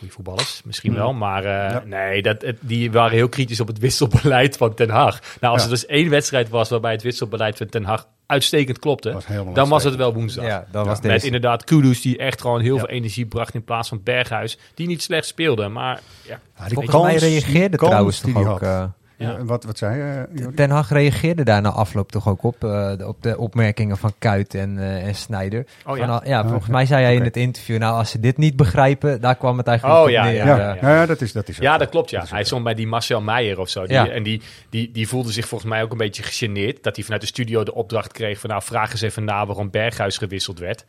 [0.00, 1.12] Goeie voetballers, misschien wel.
[1.12, 1.82] Maar eh, Ja.
[1.86, 5.18] nee, dat, het- die waren heel kritisch op het wisselbeleid van Ten Hag.
[5.40, 5.68] Nou, als Ja.
[5.68, 9.54] er dus één wedstrijd was waarbij het wisselbeleid van Ten Hag uitstekend klopte, Was helemaal
[9.54, 10.44] dan was het wel woensdag.
[10.44, 11.26] Ja, dat was Met deze.
[11.26, 12.80] inderdaad Kudus, die echt gewoon heel Ja.
[12.80, 15.68] veel energie bracht in plaats van Berghuis, die niet slecht speelde.
[15.68, 18.60] Maar ja, Ja, die mij kans- reageerde die kans trouwens die ook...
[18.60, 18.90] had.
[19.20, 19.44] Eh, Ja.
[19.44, 20.26] Wat, wat zei je?
[20.40, 20.56] Jordi?
[20.56, 24.12] Ten Hag reageerde daar na afloop toch ook op, eh, de- op de opmerkingen van
[24.18, 25.64] Kuit en, eh en Snijder.
[25.86, 26.06] Oh ja?
[26.06, 26.72] Van ja, volgens ja.
[26.72, 29.66] mij zei hij in het interview, nou als ze dit niet begrijpen, daar kwam het
[29.66, 30.34] eigenlijk Oh, op ja, neer.
[30.34, 30.80] ja, Ja, eh.
[30.82, 30.88] ja.
[30.88, 32.24] ja, ja, dat is dat is Ja, dat klopt, ja.
[32.28, 33.82] Hij stond bij die Marcel Meijer of zo.
[33.86, 34.08] Die, Ja.
[34.08, 36.82] En die, die, die voelde zich volgens mij ook een beetje gegeneerd.
[36.82, 38.50] Dat hij vanuit de studio de opdracht kreeg van...
[38.50, 40.84] nou, vraag eens even na waarom Berghuis gewisseld werd.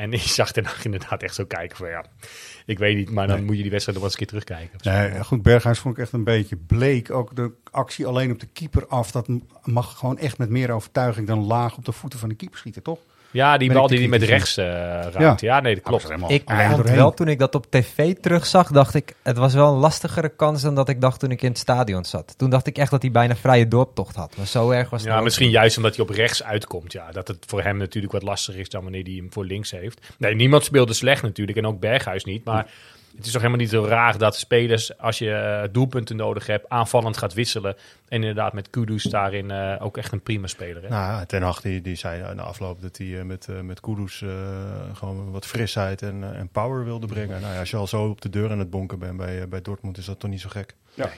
[0.00, 1.88] En ik zag ten inderdaad echt zo kijken van...
[1.88, 2.04] ja,
[2.66, 3.44] ik weet niet, maar dan Nee.
[3.44, 5.10] moet je die wedstrijd nog wel eens een keer terugkijken.
[5.12, 7.10] Nee, goed, Berghuis vond ik echt een beetje bleek.
[7.10, 9.10] Ook de actie alleen op de keeper af.
[9.10, 9.28] Dat
[9.64, 12.82] mag gewoon echt met meer overtuiging dan laag op de voeten van de keeper schieten,
[12.82, 12.98] toch?
[13.30, 14.66] Ja, die bal die hij met rechts eh
[15.12, 15.40] raakt.
[15.40, 15.60] Ja.
[15.60, 16.10] nee, dat klopt.
[16.28, 19.78] Ik vond wel, toen ik dat op tv terugzag, dacht ik, het was wel een
[19.78, 22.34] lastigere kans dan dat ik dacht toen ik in het stadion zat.
[22.38, 24.36] Toen dacht ik echt dat hij bijna vrije doortocht had.
[24.36, 26.92] Maar zo erg was het Ja, ook misschien juist omdat hij op rechts uitkomt.
[26.92, 29.70] Ja, dat het voor hem natuurlijk wat lastiger is dan wanneer hij hem voor links
[29.70, 30.06] heeft.
[30.18, 32.44] Nee, niemand speelde slecht natuurlijk en ook Berghuis niet.
[32.44, 32.66] Maar
[33.20, 36.68] het is toch helemaal niet zo raar dat spelers, als je eh, doelpunten nodig hebt,
[36.68, 37.76] aanvallend gaat wisselen.
[38.10, 40.82] En inderdaad met Kudus daarin eh, ook echt een prima speler.
[40.82, 40.88] Hè?
[40.88, 44.28] Nou, Ten Hag die, die zei na afloop dat hij eh, met, met Kudus eh,
[44.94, 47.40] gewoon wat frisheid en, en power wilde brengen.
[47.40, 49.62] Nou ja, als je al zo op de deur aan het bonken bent bij, bij
[49.62, 50.74] Dortmund, is dat toch niet zo gek.
[50.94, 51.10] Ja.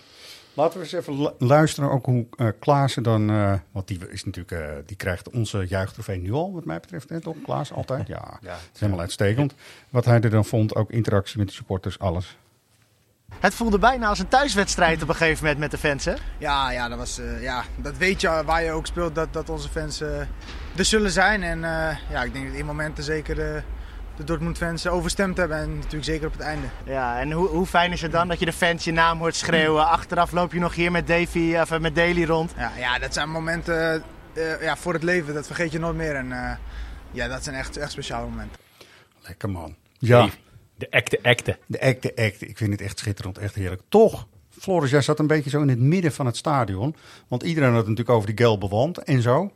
[0.55, 3.31] Laten we eens even lu- luisteren ook hoe eh Klaassen dan...
[3.31, 7.09] eh, want die, is natuurlijk, eh, die krijgt onze juichtrofee nu al, wat mij betreft.
[7.09, 7.37] Hè, toch?
[7.45, 8.07] Klaas, altijd?
[8.07, 8.51] Ja, Ja.
[8.53, 9.55] het is helemaal uitstekend.
[9.91, 12.37] Wat hij er dan vond, ook interactie met de supporters, alles.
[13.41, 16.15] Het voelde bijna als een thuiswedstrijd op een gegeven moment met de fans, hè?
[16.38, 19.49] Ja, ja, dat, was, eh, ja, dat weet je waar je ook speelt, dat, dat
[19.49, 20.21] onze fans eh,
[20.77, 21.43] er zullen zijn.
[21.43, 23.65] En eh, ja, ik denk dat in momenten zeker
[24.27, 25.57] de, Dortmund-fans overstemd hebben.
[25.57, 26.67] En natuurlijk zeker op het einde.
[26.85, 29.37] Ja, en hoe, hoe fijn is het dan dat je de fans je naam hoort
[29.37, 29.89] schreeuwen?
[29.89, 32.53] Achteraf loop je nog hier met, Davy, of, eh, met Daly rond.
[32.57, 36.15] Ja, ja dat zijn momenten eh, ja, voor het leven, dat vergeet je nooit meer.
[36.15, 36.57] En eh,
[37.11, 38.61] ja, dat zijn echt, echt speciale momenten.
[39.21, 39.77] Lekker man.
[39.99, 40.29] Ja,
[40.77, 41.59] De acte acte.
[41.67, 42.43] de act, de act.
[42.43, 43.83] Ik vind het echt schitterend, echt heerlijk.
[43.89, 46.97] Toch, Floris, jij zat een beetje zo in het midden van het stadion.
[47.29, 49.53] Want iedereen had het natuurlijk over die gelbe wand en zo.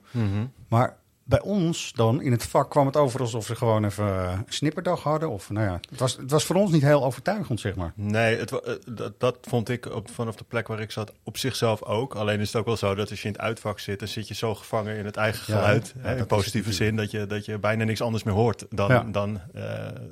[0.69, 0.97] Maar
[1.29, 4.45] bij ons dan, in het vak, kwam het over alsof ze gewoon even eh, een
[4.49, 5.31] snipperdag hadden.
[5.31, 7.93] Of nou ja, het was, het was voor ons niet heel overtuigend, zeg maar.
[7.95, 11.39] Nee, het, eh, dat, dat vond ik op, vanaf de plek waar ik zat op
[11.39, 12.15] zichzelf ook.
[12.15, 14.29] Alleen is het ook wel zo dat als je in het uitvak zit, dan zit
[14.29, 15.95] je zo gevangen in het eigen geluid.
[15.97, 18.89] ja, hè, in positieve zin, dat je, dat je bijna niks anders meer hoort dan,
[18.89, 19.03] Ja.
[19.13, 19.63] dan eh,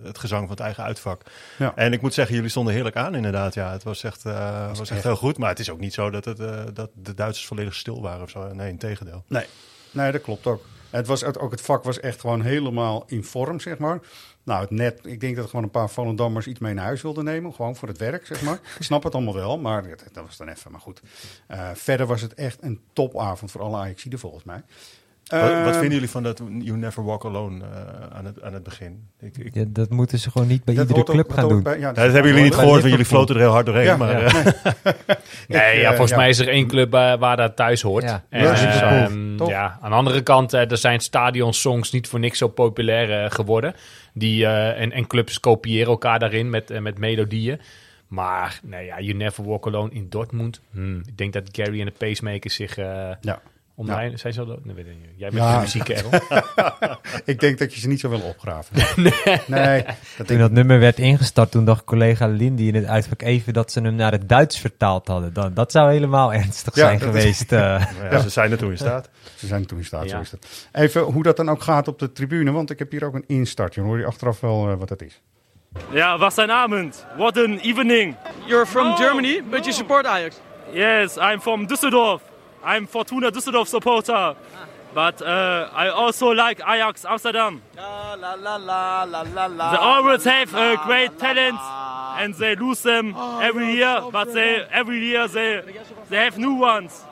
[0.02, 1.22] het gezang van het eigen uitvak.
[1.58, 1.72] Ja.
[1.76, 3.54] En ik moet zeggen, jullie stonden heerlijk aan inderdaad.
[3.54, 5.02] Ja, het was echt, was echt echt.
[5.02, 5.38] heel goed.
[5.38, 6.36] Maar het is ook niet zo dat, het,
[6.76, 8.52] dat de Duitsers volledig stil waren of zo.
[8.54, 9.24] Nee, in tegendeel.
[9.28, 9.46] Nee,
[9.90, 10.64] nee dat klopt ook.
[10.96, 14.00] Het was, het- ook het vak was echt gewoon helemaal in vorm, zeg maar.
[14.42, 17.24] Nou, het net, ik denk dat gewoon een paar Volendammers iets mee naar huis wilden
[17.24, 17.54] nemen.
[17.54, 18.54] Gewoon voor het werk, zeg maar.
[18.78, 20.70] Ik snap het allemaal wel, maar dat, was dan even.
[20.70, 21.00] Maar goed,
[21.46, 24.62] Eh, verder was het echt een topavond voor alle Ajaxiden volgens mij.
[25.24, 28.52] Wat, wat Ehm, vinden jullie van dat You Never Walk Alone eh, aan, het, aan
[28.54, 29.08] het begin?
[29.20, 31.48] Ik, ik, Ja, dat moeten ze gewoon niet bij dat iedere ook- club dat gaan
[31.48, 31.62] doen.
[31.62, 33.84] bij- ja, Ja, dat hebben jullie niet gehoord, want jullie floten er heel hard doorheen.
[33.84, 34.26] Ja, maar, ja.
[34.26, 34.44] eh,
[35.48, 36.16] Nee, ja, eh, volgens ja.
[36.16, 38.02] mij is er één club eh, waar dat thuis hoort.
[38.04, 38.24] Ja.
[38.28, 42.18] En, Ja, eh, ehm, ja, aan de andere kant, eh, er zijn stadionsongs niet voor
[42.18, 43.74] niks zo populair eh, geworden.
[44.14, 47.60] Die, eh, en, en clubs kopiëren elkaar daarin met, eh, met melodieën.
[48.08, 50.60] Maar nee, ja, You Never Walk Alone in Dortmund.
[50.70, 53.40] Hmm, ik denk dat Gary en de pacemakers zich eh Ja.
[53.74, 53.94] Om Ja.
[53.94, 54.16] mij...
[54.16, 54.64] Zijn ze al dood?
[54.64, 55.10] Nee, weet ik niet.
[55.16, 55.54] Jij bent Ja.
[55.54, 56.10] een muziekkerel.
[57.24, 58.76] Ik denk dat je ze niet zo wil opgraven.
[59.46, 59.82] nee.
[59.82, 63.52] dat Toen denk dat nummer werd ingestart, toen dacht collega Lindy in het uitvak even
[63.52, 65.32] dat ze hem naar het Duits vertaald hadden.
[65.32, 67.52] Dat, dat zou helemaal ernstig Ja, zijn dat is- geweest.
[67.52, 67.84] eh.
[68.10, 69.08] ja, Ze zijn er toen in staat.
[69.36, 70.68] Ze zijn toen in staat, zo is dat.
[70.72, 73.24] Even hoe dat dan ook gaat op de tribune, want ik heb hier ook een
[73.26, 73.74] instart.
[73.74, 75.20] Je hoor je achteraf wel eh, wat dat is.
[75.92, 77.06] Ja, was een avond.
[77.16, 78.16] What an evening.
[78.46, 80.36] You're from Germany, but you support Ajax.
[80.72, 82.32] Yes, I'm from Düsseldorf.
[82.64, 84.36] I'm Fortuna Düsseldorf supporter.
[84.94, 87.60] But uh, I also like Ajax Amsterdam.
[87.76, 89.70] La la la la la la la.
[89.70, 91.58] They always have a great talent
[92.20, 94.02] and they lose them every year.
[94.12, 95.62] But they every year they
[96.08, 97.04] they have new ones.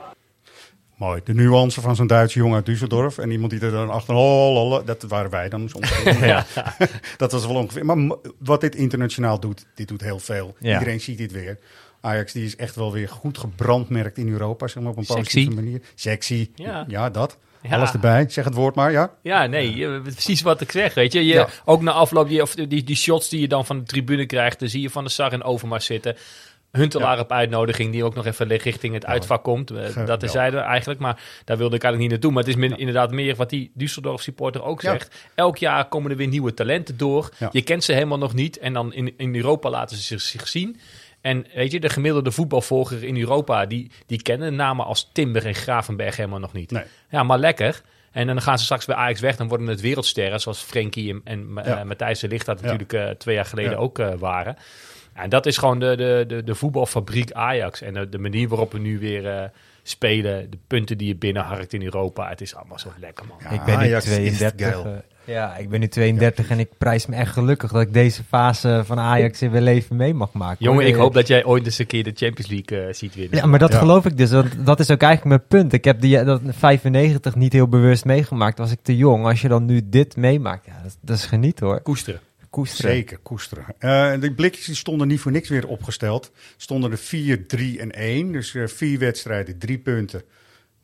[0.97, 1.21] Mooi.
[1.25, 3.19] De nuance van zo'n Duitse jongen uit Düsseldorf.
[3.19, 4.15] En iemand die er dan achter...
[4.15, 6.05] Oh, lolle, dat waren wij dan soms.
[7.17, 7.85] dat was wel ongeveer.
[7.85, 10.57] Maar wat dit internationaal doet, dit doet heel veel.
[10.59, 10.73] Ja.
[10.73, 11.59] Iedereen ziet dit weer.
[12.05, 14.67] Ajax die is echt wel weer goed gebrandmerkt in Europa.
[14.69, 15.23] Zeg maar op een Sexy.
[15.23, 15.81] positieve manier.
[15.95, 16.51] Sexy.
[16.55, 17.09] Ja.
[17.09, 17.39] dat.
[17.63, 17.77] Ja.
[17.77, 18.29] Alles erbij.
[18.29, 19.15] Zeg het woord maar, ja.
[19.23, 21.25] Ja, nee, precies wat ik zeg, weet je.
[21.27, 21.49] je Ja.
[21.65, 24.59] Ook na afloop, die, of die, die shots die je dan van de tribune krijgt,
[24.59, 26.17] dan zie je Van de Sar en Overmars zitten.
[26.71, 29.71] Huntelaar op uitnodiging, die ook nog even richting het uitvak komt.
[29.71, 32.31] Eh, Dat is zijde eigenlijk, maar daar wilde ik eigenlijk niet naartoe.
[32.31, 35.15] Maar het is min- inderdaad meer wat die Düsseldorf supporter ook zegt.
[35.35, 37.29] Elk jaar komen er weer nieuwe talenten door.
[37.51, 38.59] Je kent ze helemaal nog niet.
[38.59, 40.77] En dan in, in Europa laten ze zich, zich zien.
[41.23, 45.55] En weet je, de gemiddelde voetbalvolger in Europa, die, die kennen namen als Timber en
[45.55, 46.71] Gravenberg helemaal nog niet.
[46.71, 46.85] Nee.
[47.11, 47.83] Ja, maar lekker.
[48.13, 49.37] En dan gaan ze straks bij Ajax weg.
[49.37, 51.79] Dan worden het wereldsterren zoals Frenkie en, en Ja.
[51.79, 52.65] eh, Matthijs de Ligt dat Ja.
[52.65, 53.77] natuurlijk eh, twee jaar geleden Ja.
[53.77, 54.57] ook eh, waren.
[55.15, 57.81] En dat is gewoon de, de, de, de voetbalfabriek Ajax.
[57.81, 59.45] En de, de manier waarop we nu weer eh,
[59.83, 60.51] spelen.
[60.51, 62.29] De punten die je binnenharkt in Europa.
[62.29, 63.37] Het is allemaal zo lekker, man.
[63.43, 65.03] Ja, ik ben Ajax is 32.
[65.27, 68.23] Eh, ja, ik ben nu 32 en ik prijs me echt gelukkig dat ik deze
[68.25, 70.65] fase van Ajax in mijn leven mee mag maken.
[70.65, 70.91] Jongen, hoor.
[70.91, 73.39] ik hoop dat jij ooit eens een keer de Champions League eh, ziet winnen.
[73.39, 73.79] Ja, maar dat Ja.
[73.79, 74.31] geloof ik dus.
[74.31, 75.73] Want dat is ook eigenlijk mijn punt.
[75.73, 78.59] Ik heb die dat 95 niet heel bewust meegemaakt.
[78.59, 79.27] Was ik te jong.
[79.27, 81.81] Als je dan nu dit meemaakt, ja, dat, dat is genieten hoor.
[81.81, 82.21] Koesteren.
[82.51, 82.91] Koesteren.
[82.93, 83.65] Zeker, koesteren.
[83.79, 86.31] Eh de blikjes die stonden niet voor niks weer opgesteld.
[86.57, 88.33] Stonden er 4, 3 en 1.
[88.33, 90.23] Dus eh, vier wedstrijden, drie punten.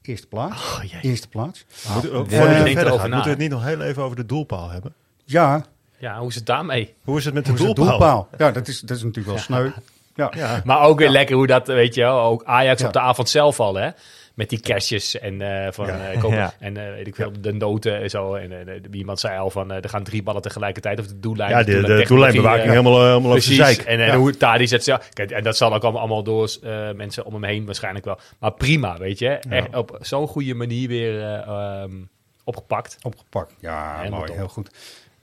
[0.08, 0.54] Eerste plaats.
[0.62, 1.00] Oh, jee.
[1.10, 1.64] Eerste plaats.
[1.92, 2.24] Moeten we- Ja,
[2.64, 3.02] verder gaat, na.
[3.02, 4.94] moeten we het niet nog heel even over de doelpaal hebben?
[5.24, 5.64] Ja,
[6.00, 6.94] Ja, hoe is het daarmee?
[7.04, 8.28] Hoe is het met de doelpaal?
[8.38, 9.70] Ja, dat is, dat is natuurlijk wel sneu.
[10.14, 10.32] Ja.
[10.36, 10.62] Ja.
[10.64, 12.86] Maar ook weer lekker hoe dat, weet je wel, ook Ajax Ja.
[12.86, 13.90] op de avond zelf al, hè.
[14.38, 16.10] Met die cashjes en, eh, van, Ja.
[16.12, 16.52] eh, Ja.
[16.58, 18.34] en eh, weet ik veel, de noten en zo.
[18.34, 21.50] En iemand zei al van, er gaan drie ballen tegelijkertijd, of de doellijn.
[21.50, 23.56] Ja, de, de doellijnbewaking helemaal, helemaal Precies.
[23.56, 23.78] zeik.
[23.78, 25.08] En, en hoe Tadic het zelf...
[25.12, 26.50] Kijk, en dat zal ook allemaal, door
[26.96, 28.18] mensen om hem heen waarschijnlijk wel.
[28.38, 29.28] Maar prima, weet je.
[29.28, 31.34] Echt op zo'n goede manier weer eh,
[31.82, 31.92] ehm,
[32.44, 32.98] opgepakt.
[33.02, 33.54] Opgepakt.
[33.60, 34.32] Ja, mooi.
[34.32, 34.70] Heel goed.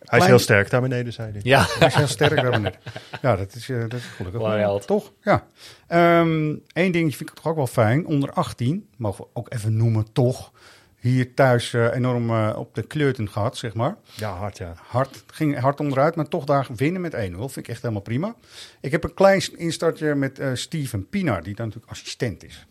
[0.05, 1.39] Hij is heel sterk daar beneden, zei hij.
[1.43, 2.79] Ja, Hij is heel sterk daar beneden.
[3.21, 4.85] Ja, dat is, eh, dat is gelukkig.
[4.85, 5.13] Toch?
[5.21, 5.47] Ja.
[5.87, 8.05] Eén dingetje vind ik toch ook wel fijn.
[8.05, 10.51] Onder 18, mogen we ook even noemen, toch.
[10.95, 13.95] Hier thuis eh, enorm eh, op de kleurten gehad, zeg maar.
[14.15, 14.73] Ja, hard ja.
[14.87, 17.17] Hard, ging hard onderuit, maar toch daar winnen met 1-0.
[17.17, 18.35] Vind ik echt helemaal prima.
[18.81, 22.67] Ik heb een klein instartje met Steven Pinar, die dan natuurlijk assistent is.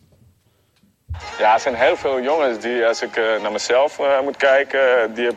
[1.37, 5.13] Ja, er zijn heel veel jongens die, als ik eh, naar mezelf eh, moet kijken,
[5.13, 5.29] die,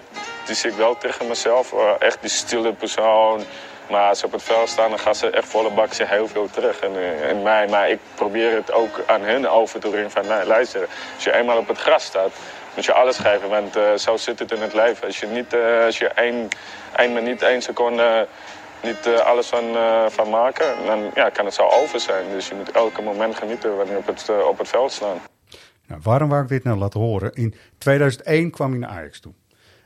[0.47, 1.73] die zie ik wel tegen mezelf.
[1.73, 3.43] eh, echt die stille persoon.
[3.91, 6.29] Maar als ze op het veld staan, dan gaan ze echt volle bak ze heel
[6.29, 7.67] veel terug eh, in mij.
[7.69, 11.59] Maar ik probeer het ook aan hun over te brengen van, luister, als je eenmaal
[11.59, 12.31] op het gras staat,
[12.75, 13.49] moet je alles geven.
[13.49, 15.07] Want zo zit het in het leven.
[15.07, 16.49] Als je, niet, als je één,
[16.97, 18.27] één minuut, één seconde
[18.81, 19.77] niet alles van,
[20.09, 22.25] van maken, dan ja, kan het zo over zijn.
[22.31, 25.21] Dus je moet elke moment genieten wanneer op het, op het veld staan.
[25.88, 27.33] Nou, waarom wou ik dit nou laten horen?
[27.33, 29.33] In 2001 kwam hij naar Ajax toe.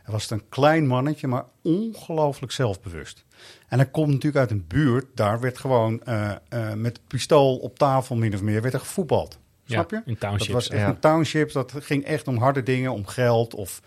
[0.02, 3.24] Hij was een klein mannetje, maar ongelooflijk zelfbewust.
[3.68, 7.78] En hij komt natuurlijk uit een buurt, daar werd gewoon eh, eh, met pistool op
[7.78, 9.38] tafel min of meer werd er gevoetbald.
[9.64, 10.02] Snap je?
[10.04, 10.46] in townships.
[10.46, 10.88] Dat was echt ja.
[10.88, 13.82] een townships, dat ging echt om harde dingen, om geld of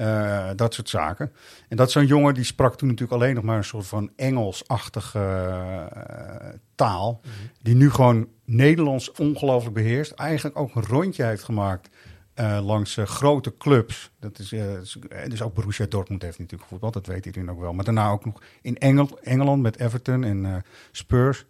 [0.00, 1.32] eh, dat soort zaken.
[1.68, 5.18] En dat zo'n jongen, die sprak toen natuurlijk alleen nog maar een soort van Engelsachtige
[5.18, 7.20] eh, taal.
[7.62, 10.10] Die nu gewoon Nederlands ongelooflijk beheerst.
[10.12, 11.88] Eigenlijk ook een rondje heeft gemaakt
[12.34, 14.10] eh, langs grote clubs.
[14.20, 14.48] Dat is,
[15.28, 17.72] dus ook Borussia Dortmund heeft natuurlijk gevoetbald, dat weet iedereen ook wel.
[17.72, 20.54] Maar daarna ook nog in Engel, Engeland met Everton en eh,
[20.90, 21.46] Spurs.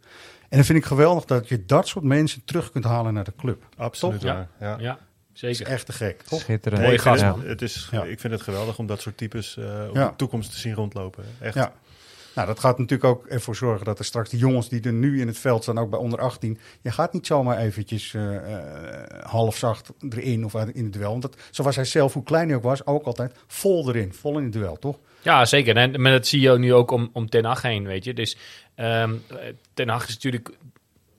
[0.49, 3.33] En dan vind ik geweldig dat je dat soort mensen terug kunt halen naar de
[3.37, 3.67] club.
[3.77, 4.49] Absoluut waar.
[4.61, 4.77] Ja.
[4.79, 4.99] Ja,
[5.41, 5.67] Zeker.
[5.67, 6.41] is echt te gek, toch?
[6.41, 7.01] Schitterend.
[7.03, 7.35] Vind Ja.
[7.37, 8.03] het, het is, Ja.
[8.05, 10.09] ik vind het geweldig om dat soort types eh op Ja.
[10.09, 11.25] de toekomst te zien rondlopen.
[11.41, 11.55] Echt.
[11.55, 11.73] Ja.
[12.35, 15.21] Nou, dat gaat natuurlijk ook ervoor zorgen dat er straks de jongens die er nu
[15.21, 19.25] in het veld staan, ook bij onder 18, je gaat niet zomaar eventjes eh, eh,
[19.25, 21.11] half zacht erin of in het duel.
[21.11, 24.37] Want dat, zoals hij zelf, hoe klein hij ook was, ook altijd vol erin, vol
[24.39, 24.99] in het duel, toch?
[25.23, 25.77] Ja, zeker.
[25.77, 28.15] En maar dat zie je nu ook om, om Ten Hag heen, weet je.
[28.15, 28.37] Dus
[28.75, 29.15] ehm,
[29.75, 30.51] Ten Hag is natuurlijk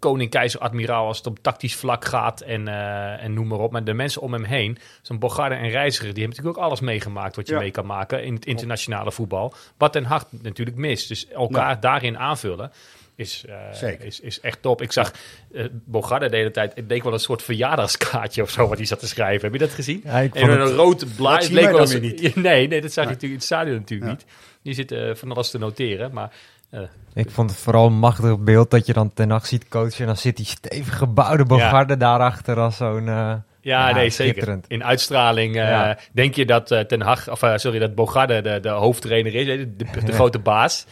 [0.02, 3.72] koning, keizer, admiraal als het om tactisch vlak gaat en, eh, en noem maar op.
[3.72, 6.80] Maar de mensen om hem heen, zo'n Bogarde en Reiziger, die hebben natuurlijk ook alles
[6.80, 7.60] meegemaakt wat je Ja.
[7.60, 9.54] mee kan maken in het internationale voetbal.
[9.78, 11.08] Wat Ten Hag natuurlijk mist.
[11.08, 12.72] Dus elkaar daarin aanvullen.
[13.16, 13.46] Is,
[13.82, 14.82] eh, is, is echt top.
[14.82, 15.12] Ik zag
[15.54, 16.72] eh Bogarde de hele tijd.
[16.78, 19.42] Ik denk wel een soort verjaardagskaartje of zo wat hij zat te schrijven.
[19.44, 20.02] Heb je dat gezien?
[20.06, 21.32] Ja, ik en vond een het- rood blaad.
[21.32, 22.36] Dat Het zien leek wel niet.
[22.52, 24.18] Nee, nee, dat zag je natuurlijk in het stadion natuurlijk Ja.
[24.18, 24.26] niet.
[24.64, 26.14] Die zit van alles te noteren.
[26.14, 26.32] Maar
[26.72, 26.80] eh,
[27.14, 30.00] Ik vond het vooral een machtig beeld dat je dan ten nacht ziet coachen.
[30.00, 33.08] En dan zit die stevig gebouwde Bogarde daarachter als zo'n...
[33.08, 34.60] eh, Ja, nee, zeker.
[34.68, 35.98] In uitstraling eh, Ja.
[36.12, 39.76] denk je dat eh, Ten Hag, of sorry, dat Bogarde de, de hoofdtrainer is, de,
[39.76, 40.14] de, de Ja.
[40.14, 40.86] grote baas.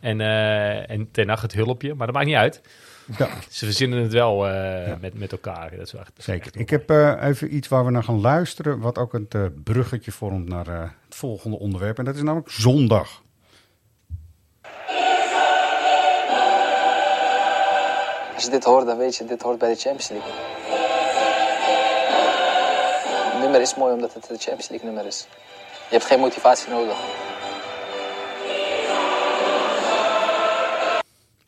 [0.00, 2.60] En, eh, en Ten Hag het hulpje, maar dat maakt niet uit.
[3.18, 3.28] Ja.
[3.50, 5.70] Ze verzinnen het wel eh, met, met elkaar.
[5.76, 6.46] Dat is echt, Zeker.
[6.46, 9.42] echt Ik heb eh, even iets waar we naar gaan luisteren, wat ook het eh,
[9.64, 11.98] bruggetje vormt naar eh, het volgende onderwerp.
[11.98, 13.22] En dat is namelijk zondag.
[18.36, 20.32] Als je dit hoort, dan weet je, dit hoort bij de Champions League.
[23.32, 25.26] Het nummer is mooi omdat het de Champions League nummer is.
[25.70, 26.96] Je hebt geen motivatie nodig.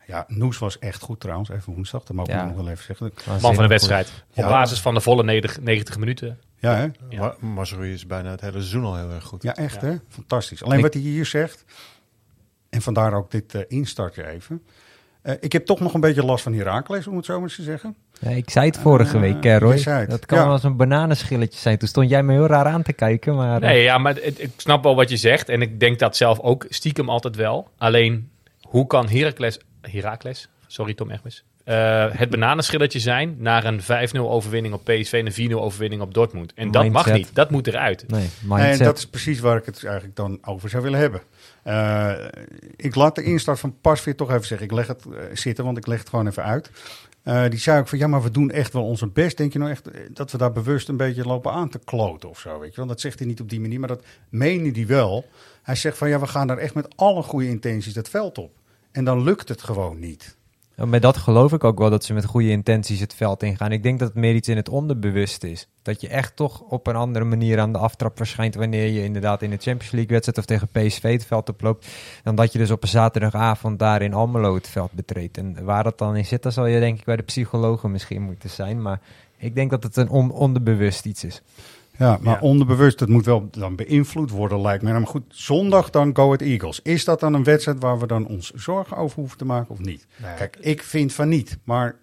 [0.05, 2.45] Ja, Noes was echt goed trouwens, even woensdag, dat mag ik Ja.
[2.45, 3.13] nog wel even zeggen.
[3.41, 4.11] Man van de wedstrijd.
[4.35, 6.39] Op basis van de volle 90, 90 minuten.
[6.59, 6.87] Ja, hè?
[7.09, 7.19] Ja.
[7.19, 9.43] Ma Mazraoui is bijna het hele seizoen al heel erg goed.
[9.43, 9.95] Ja, echt hè?
[10.09, 10.63] Fantastisch.
[10.63, 11.63] Alleen Ik- wat hij hier zegt,
[12.69, 14.65] en vandaar ook dit eh, instartje even.
[15.29, 17.55] Eh, ik heb toch nog een beetje last van Herakles, om het zo maar eens
[17.55, 17.95] te zeggen.
[18.19, 19.83] Ja, ik zei het vorige Eh, week, eh, Roy.
[20.07, 20.43] Dat kan ja.
[20.43, 21.77] wel eens een bananenschilletje zijn.
[21.77, 23.61] Toen stond jij me heel raar aan te kijken, maar...
[23.61, 25.49] eh, Nee, ja, maar het- ik snap wel wat je zegt.
[25.49, 27.67] En ik denk dat zelf ook stiekem altijd wel.
[27.77, 28.29] Alleen,
[28.61, 29.59] hoe kan Heracles...
[29.81, 30.49] Heracles?
[30.67, 31.43] Sorry, Tom Egmes.
[31.69, 36.13] Eh, het bananenschilletje zijn naar een 5-0 overwinning op PSV en een 4-0 overwinning op
[36.13, 36.53] Dortmund.
[36.53, 37.29] En dat mag niet.
[37.33, 38.05] Dat moet eruit.
[38.07, 41.21] Nee, en dat is precies waar ik het eigenlijk dan over zou willen hebben.
[41.63, 42.11] Eh,
[42.75, 44.67] ik laat de instart van Pasveer toch even zeggen.
[44.67, 46.71] Ik leg het eh, zitten, want ik leg het gewoon even uit.
[47.23, 49.37] Eh, die zei ook van, ja, maar we doen echt wel onze best.
[49.37, 52.39] Denk je nou echt dat we daar bewust een beetje lopen aan te kloten of
[52.39, 52.85] zo, weet je wel?
[52.85, 55.25] Dat zegt hij niet op die manier, maar dat meende hij wel.
[55.61, 58.51] Hij zegt van, ja, we gaan daar echt met alle goede intenties het veld op.
[58.91, 60.37] En dan lukt het gewoon niet.
[60.85, 63.71] Met dat geloof ik ook wel dat ze met goede intenties het veld ingaan.
[63.71, 65.67] Ik denk dat het meer iets in het onderbewust is.
[65.81, 69.41] Dat je echt toch op een andere manier aan de aftrap verschijnt wanneer je inderdaad
[69.41, 71.87] in de Champions League wedstrijd of tegen PSV het veld oploopt.
[72.23, 75.37] Dan dat je dus op een zaterdagavond daar in Almelo het veld betreedt.
[75.37, 78.21] En waar dat dan in zit, dan zal je denk ik bij de psychologen misschien
[78.21, 78.81] moeten zijn.
[78.81, 78.99] Maar
[79.37, 81.41] ik denk dat het een on- onderbewust iets is.
[81.99, 82.39] Ja, maar Ja.
[82.41, 84.91] onderbewust, dat moet wel dan beïnvloed worden, lijkt me.
[84.91, 86.79] Maar goed, zondag dan Go Ahead Eagles.
[86.83, 89.79] Is dat dan een wedstrijd waar we dan ons zorgen over hoeven te maken of
[89.79, 90.07] niet?
[90.17, 90.33] Nee.
[90.33, 91.95] Kijk, ik vind van niet, maar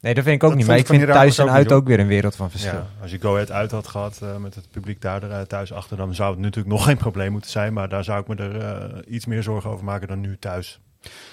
[0.00, 0.66] Nee, dat vind ik ook niet.
[0.66, 2.72] Maar ik vind thuis en ook uit ook weer een wereld van verschil.
[2.72, 5.72] Ja, als je Go Ahead uit had gehad eh, met het publiek daar, eh, thuis
[5.72, 7.72] achter, dan zou het natuurlijk nog geen probleem moeten zijn.
[7.72, 10.80] Maar daar zou ik me er eh, iets meer zorgen over maken dan nu thuis.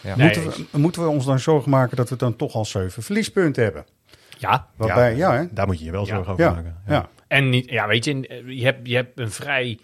[0.02, 0.16] Ja.
[0.16, 0.26] Nee.
[0.38, 3.64] moeten, we, moeten we ons dan zorgen maken dat we dan toch al zeven verliespunten
[3.64, 3.86] hebben?
[4.38, 5.44] Ja, Waarbij, ja, hè?
[5.52, 6.14] Daar moet je je wel Ja.
[6.16, 6.76] zorgen over Ja, maken.
[6.88, 7.10] ja.
[7.36, 9.80] En niet, ja, weet je, je hebt, je hebt een vrij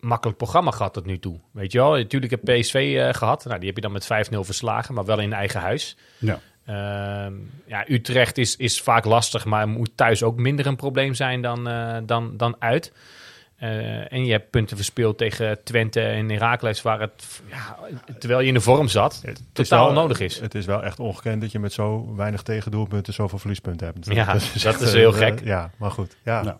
[0.00, 1.40] makkelijk programma gehad tot nu toe.
[1.50, 3.44] Weet je wel, natuurlijk heb PSV eh, gehad.
[3.44, 5.96] Nou, die heb je dan met 5-0 verslagen, maar wel in eigen huis.
[6.18, 6.40] ja.
[6.64, 7.32] Ehm,
[7.66, 11.68] ja, Utrecht is, is vaak lastig, maar moet thuis ook minder een probleem zijn dan,
[11.68, 12.92] eh, dan, dan uit.
[13.56, 17.76] Eh, en je hebt punten verspeeld tegen Twente en Heracles, waar het, ja,
[18.18, 20.40] terwijl je in de vorm zat, Het totaal wel- nodig is.
[20.40, 24.06] Het is wel echt ongekend dat je met zo weinig tegendoelpunten zoveel verliespunten hebt.
[24.06, 25.40] Ja, dat echt, is eh, heel eh, gek.
[25.44, 26.16] ja, maar goed.
[26.24, 26.42] Ja.
[26.42, 26.56] Nou.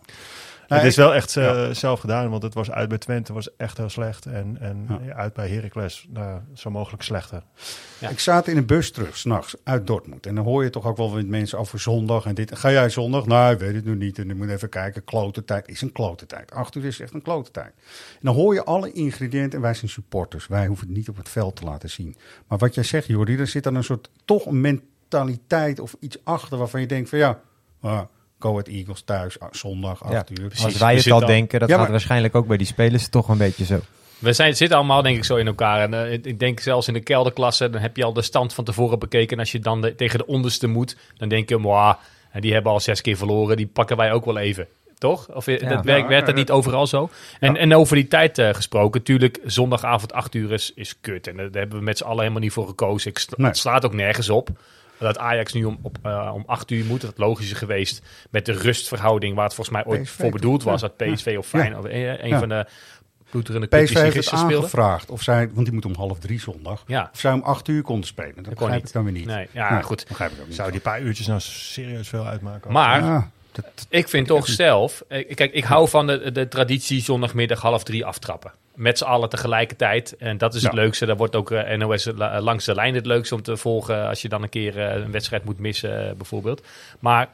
[0.67, 1.73] Het is wel echt eh, ja.
[1.73, 4.25] zelf gedaan, want het was uit bij Twente was echt heel slecht.
[4.25, 5.13] En, en Ja.
[5.13, 7.43] uit bij Heracles nou, zo mogelijk slechter.
[7.99, 8.09] Ja.
[8.09, 10.25] Ik zat in een bus terug, s'nachts, uit Dortmund.
[10.25, 12.57] En dan hoor je toch ook wel met mensen over zondag en dit.
[12.57, 13.25] Ga jij zondag?
[13.25, 14.19] Nou, ik weet het nu niet.
[14.19, 15.03] En ik moet even kijken.
[15.03, 16.51] Klote tijd is een klote tijd.
[16.51, 17.73] Acht uur is echt een klote tijd.
[18.11, 19.57] En dan hoor je alle ingrediënten.
[19.57, 20.47] En wij zijn supporters.
[20.47, 22.15] Wij hoeven het niet op het veld te laten zien.
[22.47, 26.17] Maar wat jij zegt, Jordi, er zit dan een soort, toch een mentaliteit of iets
[26.23, 27.39] achter waarvan je denkt van ja,
[28.39, 30.51] Go Ahead Eagles thuis, ah, zondag, acht Ja, uur.
[30.63, 33.37] Als wij het al denken, dat Ja, gaat waarschijnlijk ook bij die spelers toch een
[33.37, 33.79] beetje zo.
[34.19, 35.81] We zijn, zitten allemaal denk ik zo in elkaar.
[35.81, 38.63] En, eh, ik denk zelfs in de kelderklasse, dan heb je al de stand van
[38.63, 39.33] tevoren bekeken.
[39.33, 41.93] En als je dan de- tegen de onderste moet, dan denk je, "Mwah,
[42.31, 44.67] en die hebben al zes keer verloren, die pakken wij ook wel even.
[44.97, 45.27] Toch?
[45.33, 45.69] Of eh, Ja.
[45.69, 47.09] dat werkt, werkt dat niet overal zo?
[47.39, 51.27] En, en over die tijd eh, gesproken, natuurlijk, zondagavond 8 uur is, is kut.
[51.27, 53.11] En daar hebben we met z'n allen helemaal niet voor gekozen.
[53.11, 53.47] Ik Nee.
[53.47, 54.49] Het slaat ook nergens op.
[54.99, 57.01] dat Ajax nu om, op, eh, om acht uur moet.
[57.01, 60.63] Dat is logischer geweest met de rustverhouding waar het volgens mij ooit PSV voor bedoeld
[60.63, 60.81] was.
[60.81, 60.87] ja.
[60.87, 61.59] Dat PSV of Ja.
[61.59, 62.39] Feyenoord, of een, een Ja.
[62.39, 62.65] van de
[63.29, 66.83] bloederende PSV die heeft gisteren aangevraagd of zij, want die moet om half drie zondag,
[66.87, 67.09] Ja.
[67.13, 68.35] of zij om acht uur konden spelen.
[68.35, 68.87] Dat, kon begrijp niet.
[68.87, 69.25] ik dan weer niet.
[69.25, 70.05] Nee, ja, goed.
[70.07, 70.55] Begrijp ik ook niet.
[70.55, 72.71] Zou die paar uurtjes nou serieus veel uitmaken?
[72.71, 73.29] Maar Ja,
[73.89, 75.03] ik vind toch zelf...
[75.07, 78.51] eh, Kijk, ik hou van de, de traditie zondagmiddag half drie aftrappen.
[78.75, 80.15] Met z'n allen tegelijkertijd.
[80.17, 80.79] En dat is het Ja.
[80.81, 81.05] leukste.
[81.05, 84.07] Daar wordt ook eh, NOS la- langs de lijn het leukste om te volgen...
[84.07, 86.65] als je dan een keer eh, een wedstrijd moet missen, eh, bijvoorbeeld.
[86.99, 87.29] Maar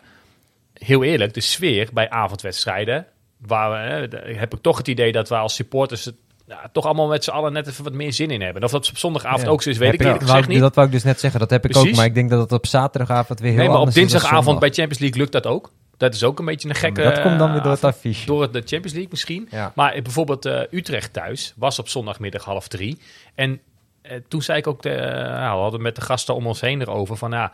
[0.73, 3.05] heel eerlijk, de sfeer bij avondwedstrijden...
[3.47, 6.05] Waar we, eh, heb ik toch het idee dat we als supporters...
[6.05, 6.15] Het,
[6.47, 8.63] ja, toch allemaal met z'n allen net even wat meer zin in hebben.
[8.63, 9.47] Of dat op zondagavond Ja.
[9.49, 10.59] ook zo is, weet Heb ik eerlijk niet.
[10.59, 11.39] Dat wou ik dus net zeggen.
[11.39, 11.91] Dat heb ik ook.
[11.91, 14.69] Maar ik denk dat het op zaterdagavond weer heel Nee, maar op dinsdagavond bij.
[14.69, 15.71] Champions League lukt dat ook.
[16.01, 17.01] Dat is ook een beetje een gekke...
[17.01, 18.25] dat komt dan weer door het eh, affiche.
[18.25, 19.47] Door de Champions League misschien.
[19.51, 19.71] Ja.
[19.75, 22.97] Maar bijvoorbeeld eh, Utrecht thuis was op zondagmiddag half drie.
[23.35, 23.59] En
[24.01, 24.95] eh, toen zei ik ook, de,
[25.25, 27.31] nou, we hadden met de gasten om ons heen erover van...
[27.31, 27.51] Ja,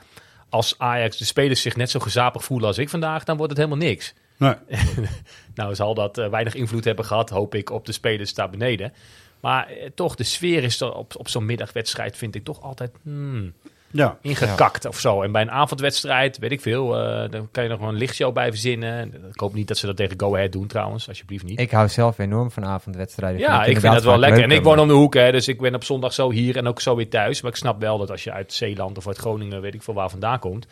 [0.50, 3.62] als Ajax de spelers zich net zo gezapig voelen als ik vandaag, dan wordt het
[3.62, 4.14] helemaal niks.
[4.38, 4.56] Nee.
[5.56, 8.94] nou, zal dat weinig invloed hebben gehad, hoop ik, op de spelers daar beneden.
[9.40, 12.92] Maar eh, toch, de sfeer is er op, op zo'n middagwedstrijd, vind ik toch altijd
[13.04, 13.54] hmm,
[13.92, 14.18] Ja.
[14.22, 15.22] ingekakt of zo.
[15.22, 18.34] En bij een avondwedstrijd, weet ik veel, eh, dan kan je nog wel een lichtshow
[18.34, 19.14] bij verzinnen.
[19.34, 21.60] Ik hoop niet dat ze dat tegen Go Ahead doen trouwens, alsjeblieft niet.
[21.60, 23.40] Ik hou zelf enorm van avondwedstrijden.
[23.40, 24.44] ja, ik vind dat wel lekker.
[24.44, 26.68] En ik woon om de hoek, hè, dus ik ben op zondag zo hier en
[26.68, 27.42] ook zo weer thuis.
[27.42, 29.94] Maar ik snap wel dat als je uit Zeeland of uit Groningen, weet ik veel
[29.94, 30.68] waar vandaan komt,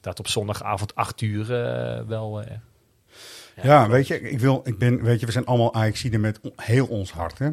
[0.00, 2.40] dat op zondagavond acht uur eh, wel...
[2.42, 2.50] eh,
[3.62, 6.86] Ja, weet je, ik wil, ik ben, weet je, we zijn allemaal Ajaxiden met heel
[6.86, 7.38] ons hart.
[7.38, 7.48] Hè?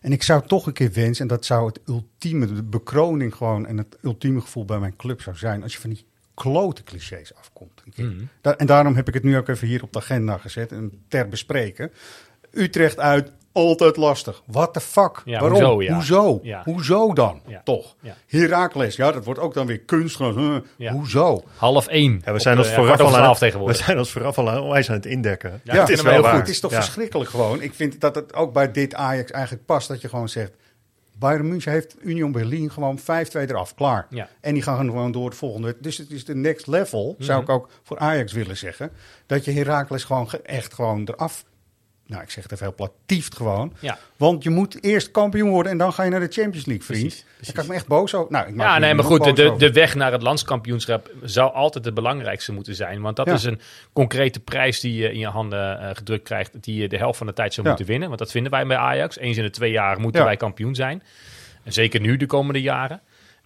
[0.00, 3.66] En ik zou toch een keer wensen, en dat zou het ultieme, de bekroning gewoon
[3.66, 7.34] en het ultieme gevoel bij mijn club zou zijn, als je van die klote clichés
[7.34, 7.82] afkomt.
[7.84, 8.04] Een keer.
[8.04, 8.24] Mhm.
[8.40, 11.04] Da- en daarom heb ik het nu ook even hier op de agenda gezet en
[11.08, 11.92] ter bespreken.
[12.50, 14.42] Utrecht uit, altijd lastig.
[14.46, 15.22] What the fuck?
[15.24, 15.58] Ja, Waarom?
[15.62, 15.94] hoezo, ja.
[15.94, 16.40] Hoezo?
[16.42, 16.62] Ja.
[16.64, 17.40] Hoezo dan?
[17.46, 17.60] Ja.
[17.64, 17.96] Toch?
[18.00, 18.14] Ja.
[18.26, 20.18] Heracles, ja, dat wordt ook dan weer kunst.
[20.18, 20.92] Huh, Ja.
[20.92, 21.42] Hoezo?
[21.56, 22.22] half één.
[22.24, 23.76] Ja, we zijn Op, ons vooraf al aan het, we tegenwoordig.
[23.84, 25.60] zijn ons vooraf al aan, aan het indekken.
[25.64, 26.38] Ja, het is wel heel goed.
[26.38, 26.82] Het is toch Ja.
[26.82, 27.62] verschrikkelijk gewoon.
[27.62, 30.52] Ik vind dat het ook bij dit Ajax eigenlijk past dat je gewoon zegt...
[31.18, 33.02] Bayern München heeft Union Berlin gewoon 5-2
[33.50, 34.06] eraf, klaar.
[34.10, 34.28] Ja.
[34.40, 35.76] En die gaan gewoon door het volgende.
[35.80, 37.50] Dus het is de next level, zou Mhm.
[37.50, 38.90] ik ook voor Ajax willen zeggen.
[39.26, 41.44] Dat je Heracles gewoon ge- echt gewoon eraf...
[42.10, 43.72] Nou, ik zeg het even heel plat, tieft gewoon.
[43.78, 43.98] Ja.
[44.16, 47.02] Want je moet eerst kampioen worden en dan ga je naar de Champions League, vriend.
[47.06, 48.32] Precies, Daar kan ik me echt boos over.
[48.32, 49.58] Nou, ik maak Ja, nee, maar goed, de, de, over.
[49.58, 53.00] de weg naar het landskampioenschap zou altijd het belangrijkste moeten zijn.
[53.00, 53.32] Want dat Ja.
[53.32, 53.60] is een
[53.92, 57.26] concrete prijs die je in je handen eh, gedrukt krijgt, die je de helft van
[57.26, 57.72] de tijd zou Ja.
[57.72, 58.08] moeten winnen.
[58.08, 59.18] Want dat vinden wij bij Ajax.
[59.18, 61.02] Eens in de twee jaar moeten wij kampioen zijn.
[61.64, 63.00] En zeker nu, de komende jaren.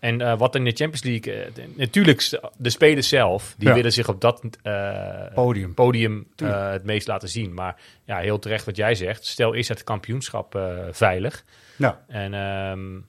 [0.05, 1.53] En eh, wat in de Champions League...
[1.53, 3.75] de- natuurlijk, de spelers zelf, die Ja.
[3.75, 5.75] willen zich op dat eh, Podium.
[5.75, 7.55] podium het meest laten zien.
[7.55, 9.27] Maar ja, heel terecht wat jij zegt.
[9.27, 11.45] Stel, is het kampioenschap veilig?
[11.77, 12.05] Ja.
[12.09, 13.01] En ehm,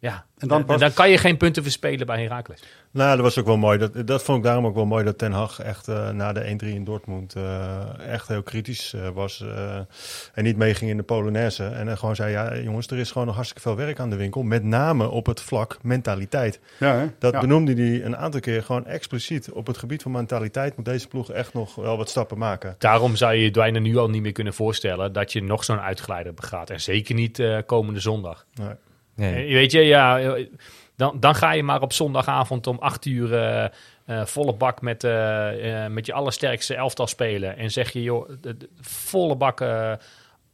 [0.00, 2.62] ja, En en dan dan, kan je geen punten verspelen bij Heracles.
[2.90, 3.78] Nou, dat was ook wel mooi.
[3.78, 6.58] Dat, dat vond ik daarom ook wel mooi dat Ten Hag echt eh, na de
[6.64, 9.40] 1-3 in Dortmund eh, echt heel kritisch eh, was.
[9.40, 9.76] eh,
[10.34, 11.64] en niet meeging in de Polonaise.
[11.64, 14.16] En dan gewoon zei, ja jongens, er is gewoon nog hartstikke veel werk aan de
[14.16, 14.42] winkel.
[14.42, 16.60] Met name op het vlak mentaliteit.
[16.78, 17.06] Ja, hè?
[17.18, 17.40] Dat Ja.
[17.40, 19.50] benoemde hij een aantal keer gewoon expliciet.
[19.50, 22.74] Op het gebied van mentaliteit moet deze ploeg echt nog wel wat stappen maken.
[22.78, 25.80] Daarom zou je je bijna nu al niet meer kunnen voorstellen dat je nog zo'n
[25.80, 26.70] uitgeleider begaat.
[26.70, 28.44] En zeker niet eh, komende zondag.
[28.54, 28.68] Nee.
[29.18, 29.46] Nee.
[29.46, 30.46] Eh, Weet je, ja, eh,
[30.96, 35.02] dan, dan ga je maar op zondagavond om acht uur eh, volle bak met,
[35.88, 37.56] met je allersterkste elftal spelen.
[37.56, 39.60] En zeg je, joh, de, volle bak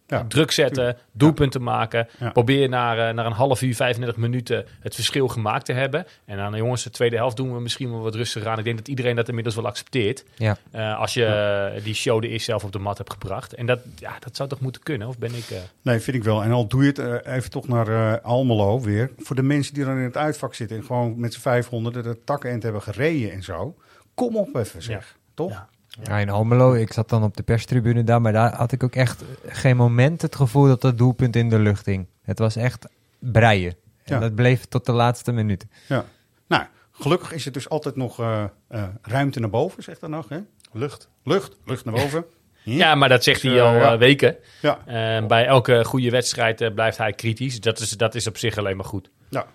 [0.06, 2.08] Ja, druk zetten, doelpunten maken.
[2.18, 2.30] Ja.
[2.30, 6.06] Probeer naar, eh, naar een half uur, 35 minuten het verschil gemaakt te hebben.
[6.24, 8.58] En dan, jongens, de tweede helft doen we misschien wel wat rustiger aan.
[8.58, 10.24] Ik denk dat iedereen dat inmiddels wel accepteert.
[10.36, 10.56] Ja.
[10.70, 13.54] Eh, als je eh, die show de eerst zelf op de mat hebt gebracht.
[13.54, 15.50] En dat, ja, dat zou toch moeten kunnen, of ben ik...
[15.50, 16.42] eh, Nee, vind ik wel.
[16.42, 19.10] En al doe je het even toch naar Almelo weer.
[19.18, 22.18] Voor de mensen die dan in het uitvak zitten en gewoon met z'n 500 de
[22.24, 23.76] takkenend hebben gereden en zo.
[24.14, 25.16] Kom op even zeg.
[25.34, 25.66] Toch?
[26.02, 26.18] Ja.
[26.18, 29.22] In Almelo, ik zat dan op de perstribune daar, maar daar had ik ook echt
[29.46, 32.06] geen moment het gevoel dat dat doelpunt in de lucht hing.
[32.22, 32.86] Het was echt
[33.18, 33.70] breien.
[34.04, 34.18] En Ja.
[34.20, 35.66] dat bleef tot de laatste minuut.
[35.88, 36.04] Ja.
[36.46, 40.28] Nou, gelukkig is er dus altijd nog eh, eh, ruimte naar boven, zegt dan nog.
[40.28, 40.38] Hè?
[40.72, 41.08] Lucht.
[41.24, 42.24] Lucht, lucht naar boven.
[42.62, 43.98] Ja, maar dat zegt hij Dus, al eh, ja.
[43.98, 44.36] weken.
[44.62, 44.78] Ja.
[44.86, 47.60] En bij elke goede wedstrijd blijft hij kritisch.
[47.60, 49.10] Dat is, dat is op zich alleen maar goed.
[49.30, 49.46] Ja.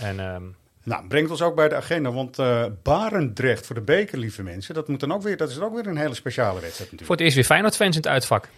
[0.00, 0.42] En ehm,
[0.84, 4.74] Nou, brengt ons ook bij de agenda, want eh Barendrecht voor de beker, lieve mensen,
[4.74, 7.06] dat, moet dan ook weer, dat is ook weer een hele speciale wedstrijd natuurlijk.
[7.06, 8.48] voor het eerst weer Feyenoord-fans in het uitvak.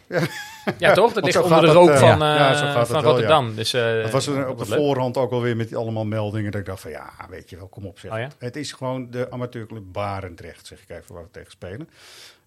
[0.78, 1.12] Ja, toch?
[1.12, 3.48] Dat ligt onder de rook van, ja, van wel, Rotterdam.
[3.48, 3.54] ja.
[3.54, 6.50] Dus, eh, Dat was er op de voorhand ook alweer met die allemaal meldingen.
[6.50, 8.12] Dat ik dacht van ja, weet je wel, kom op zeg.
[8.12, 8.28] Oh ja?
[8.38, 11.88] Het is gewoon de amateurclub Barendrecht, zeg ik even waar we tegen spelen.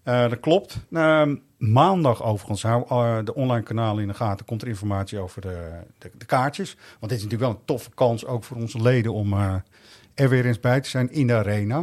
[0.02, 0.78] Eh, dat klopt.
[0.92, 4.46] Ehm, maandag overigens, hou eh, de online kanalen in de gaten.
[4.46, 6.74] Komt er informatie over de, de, de kaartjes.
[6.74, 9.32] Want dit is natuurlijk wel een toffe kans ook voor onze leden om...
[9.32, 9.54] eh,
[10.14, 11.76] er weer eens bij te zijn in de arena.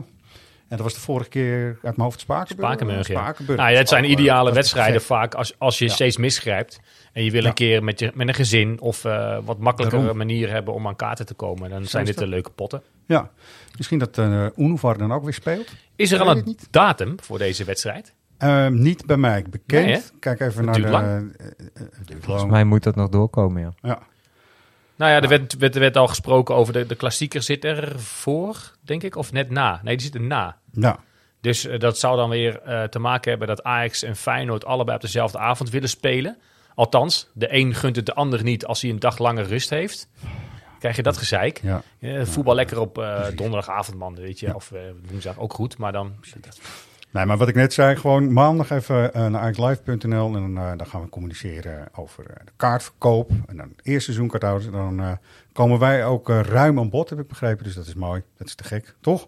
[0.67, 2.67] En dat was de vorige keer uit mijn hoofd Spakenburg.
[2.69, 3.13] Spakenburg, ja.
[3.19, 3.59] Spakenburg.
[3.59, 5.91] Nou ja, het zijn ideale wedstrijden vaak als, als je Ja.
[5.91, 6.79] steeds misgrijpt.
[7.13, 7.47] En je wil Ja.
[7.47, 9.01] een keer met, je, met een gezin of
[9.45, 10.17] wat makkelijkere Daarom.
[10.17, 11.69] manier hebben om aan kaarten te komen.
[11.69, 12.81] Dan Zo zijn dit de leuke potten.
[13.07, 13.31] Ja,
[13.77, 15.67] misschien dat uh, Unuvar dan ook weer speelt.
[15.95, 18.13] Is er al een datum voor deze wedstrijd?
[18.37, 19.85] Ehm, niet bij mij bekend.
[19.85, 20.01] Nee?
[20.19, 21.43] Kijk even Het naar duurt de...
[21.43, 23.73] eh, eh, duurt Volgens mij moet dat nog doorkomen, ja.
[23.81, 23.99] Ja.
[24.95, 27.99] Nou ja, er werd, werd, er werd al gesproken over de, de klassieker zit er
[27.99, 29.79] voor, denk ik, of net na.
[29.83, 30.57] Nee, die zit er na.
[30.71, 30.99] Ja.
[31.41, 34.95] Dus eh, dat zou dan weer eh, te maken hebben dat Ajax en Feyenoord allebei
[34.95, 36.37] op dezelfde avond willen spelen.
[36.75, 40.09] Althans, de een gunt het de ander niet als hij een dag langer rust heeft.
[40.79, 41.59] Krijg je dat gezeik?
[41.63, 41.81] Ja.
[41.99, 44.55] Eh, voetbal lekker op eh, donderdagavond, man, weet je.
[44.55, 46.13] Of eh, woensdag ook goed, maar dan...
[47.11, 50.71] Nee, maar wat ik net zei, gewoon maandag even eh, naar ajaxlive.nl en dan, eh,
[50.77, 53.31] dan gaan we communiceren over eh, de kaartverkoop.
[53.47, 54.65] En dan eerste seizoenkaarthouders.
[54.65, 55.11] En dan eh,
[55.53, 57.63] komen wij ook ruim aan bod, heb ik begrepen.
[57.63, 58.21] Dus dat is mooi.
[58.37, 59.27] Dat is te gek, toch?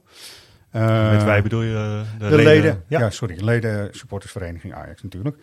[0.71, 2.83] Eh, Met wij bedoel je de, de, leden.
[2.87, 2.99] Ja.
[2.99, 3.09] Ja.
[3.09, 3.43] sorry.
[3.43, 5.37] Leden supportersvereniging Ajax natuurlijk.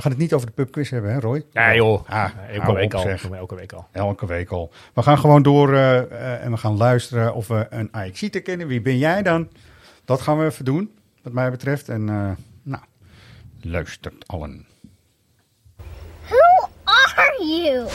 [0.00, 1.44] We gaan het niet over de pubquiz hebben, hè Roy?
[1.52, 3.00] Ja joh, Ah, elke week op, al.
[3.02, 3.30] zeg.
[3.30, 3.86] Elke week al.
[3.92, 4.70] Elke week al.
[4.94, 8.66] We gaan gewoon door eh, eh, en we gaan luisteren of we een Ajaxite kennen.
[8.66, 9.48] Wie ben jij dan?
[10.04, 10.90] Dat gaan we even doen,
[11.22, 11.88] wat mij betreft.
[11.88, 12.30] En eh,
[12.62, 12.82] nou,
[13.60, 14.66] luistert allen.
[16.28, 17.86] Who are you?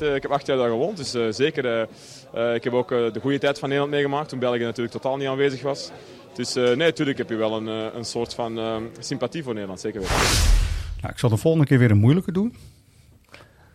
[0.00, 1.88] Eh, Ik heb acht jaar daar gewoond, dus eh, zeker.
[2.54, 5.62] ik heb ook de goede tijd van Nederland meegemaakt, toen België natuurlijk totaal niet aanwezig
[5.62, 5.90] was.
[6.34, 8.58] Dus eh, nee, natuurlijk heb je wel een, een soort van
[8.98, 10.16] sympathie voor Nederland, zeker weten.
[11.04, 12.56] Nou, ik zal de volgende keer weer een moeilijke doen.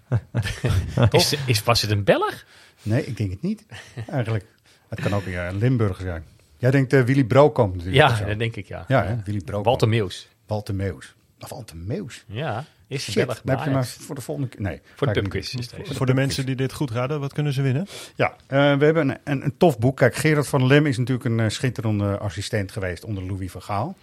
[1.11, 2.45] Is, is, was het een Belg?
[2.81, 3.65] Nee, ik denk het niet.
[4.07, 4.45] Eigenlijk.
[4.87, 6.23] Het kan ook weer een Limburger zijn.
[6.57, 8.09] Jij denkt eh, Willy Brokamp natuurlijk.
[8.19, 8.85] Ja, dat denk ik, ja.
[8.87, 9.15] Ja, hè?
[9.25, 9.65] Willy Brokamp.
[9.65, 10.27] Walter Meeuws.
[10.47, 11.15] Walter Meeuws.
[11.39, 12.23] Of Walter Meeuws.
[12.27, 13.41] Ja, is Shit, Belg.
[13.45, 14.61] heb je maar voor de volgende keer.
[14.61, 15.55] Nee, Voor de pubquiz.
[15.83, 17.87] Voor de mensen die dit goed raden, wat kunnen ze winnen?
[18.15, 19.97] Ja, eh, we hebben een, een, een tof boek.
[19.97, 23.97] Kijk, Gerard van Lem is natuurlijk een eh, schitterende assistent geweest onder Louis van Gaal.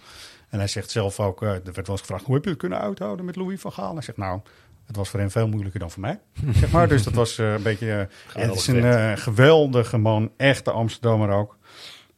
[0.49, 2.59] En hij zegt zelf ook, eh, er werd wel eens gevraagd, hoe heb je het
[2.59, 3.93] kunnen uithouden met Louis van Gaal?
[3.95, 4.41] Hij zegt, nou,
[4.87, 6.21] het was voor hem veel moeilijker dan voor mij.
[6.61, 6.89] zeg maar.
[6.89, 8.09] Dus dat was eh, een beetje...
[8.35, 11.57] eh, het is een geweldige man, echte Amsterdammer ook.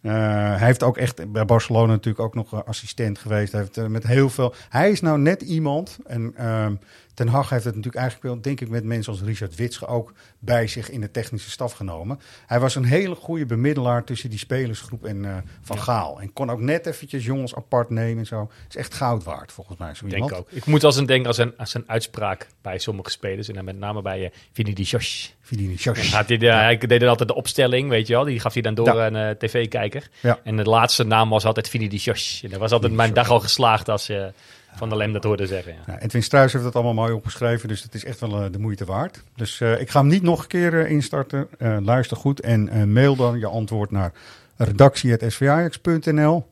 [0.01, 3.53] Hij heeft ook echt bij Barcelona natuurlijk ook nog assistent geweest.
[3.53, 4.55] Hij heeft met heel veel.
[4.69, 5.99] Hij is nou net iemand.
[6.07, 6.75] En ehm,
[7.19, 10.13] Ten Hag heeft het natuurlijk eigenlijk wel, denk ik, met mensen als Richard Witsche ook
[10.39, 12.21] bij zich in de technische staf genomen.
[12.47, 16.21] Hij was een hele goede bemiddelaar tussen die spelersgroep en eh, Van Gaal.
[16.21, 18.41] En kon ook net eventjes jongens apart nemen en zo.
[18.41, 19.95] Het is echt goud waard, volgens mij.
[19.95, 20.41] Zo denk iemand.
[20.41, 20.51] ook.
[20.51, 23.49] Ik moet als een denken als een, als een uitspraak bij sommige spelers.
[23.49, 25.29] En dan met name bij uh, Vini di Josh.
[25.41, 28.25] Hij, de, hij deed altijd de opstelling, weet je wel.
[28.25, 29.07] Die gaf hij dan door Ja.
[29.07, 30.09] aan een tv-kijker.
[30.21, 30.39] Ja.
[30.45, 32.43] En de laatste naam was altijd Vini di Josh.
[32.45, 34.33] En dat was altijd mijn dag al geslaagd als je
[34.75, 35.73] Van der Lem dat hoorde zeggen.
[35.73, 35.79] Ja.
[35.87, 38.59] Nou, Edwin Struijs heeft dat allemaal mooi opgeschreven, dus het is echt wel eh, de
[38.59, 39.25] moeite waard.
[39.37, 41.49] Dus eh, ik ga hem niet nog een keer eh, instarten.
[41.81, 44.13] Luister goed en mail dan je antwoord naar
[44.57, 46.49] redactie.svajax.nl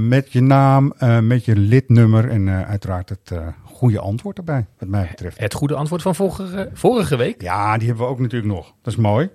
[0.00, 3.32] met je naam, met je lidnummer en uiteraard het
[3.64, 5.38] goede antwoord erbij, wat mij betreft.
[5.38, 7.42] Het goede antwoord van vorige, vorige week?
[7.42, 8.74] Ja, die hebben we ook natuurlijk nog.
[8.82, 9.30] Dat is mooi.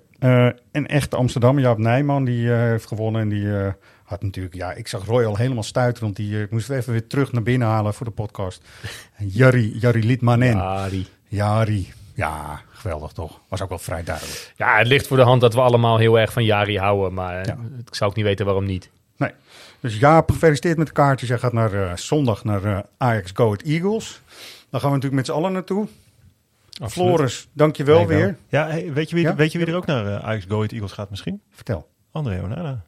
[0.72, 3.48] Een echte Amsterdammer, Jaap Nijman, die heeft gewonnen en die...
[4.10, 6.80] eh, had natuurlijk, ja, ik zag Roy al helemaal stuiteren, want die eh, moesten we
[6.80, 8.62] even weer terug naar binnen halen voor de podcast.
[9.16, 10.56] En Jari, Jari Litmanen.
[10.56, 11.06] Jari.
[11.28, 11.92] Jari.
[12.14, 13.40] Ja, geweldig toch?
[13.48, 14.52] Was ook wel vrij duidelijk.
[14.56, 17.14] Ja, het ligt voor de hand dat we allemaal heel erg van Jari houden.
[17.14, 17.58] Maar ja.
[17.86, 18.90] ik zou ook niet weten waarom niet.
[19.16, 19.30] Nee.
[19.80, 21.28] Dus Jaap, gefeliciteerd met de kaartjes.
[21.28, 24.20] Hij gaat naar uh, zondag naar uh, Ajax Go It Eagles.
[24.70, 25.88] Dan gaan we natuurlijk met z'n allen naartoe.
[26.80, 27.08] Absoluut.
[27.08, 28.36] Floris, dank je wel weer.
[28.48, 29.34] Ja, hey, weet, je wie, ja?
[29.34, 31.40] weet je wie er ook naar uh, Ajax Go It Eagles gaat misschien?
[31.50, 31.88] Vertel.
[32.10, 32.84] André Onana.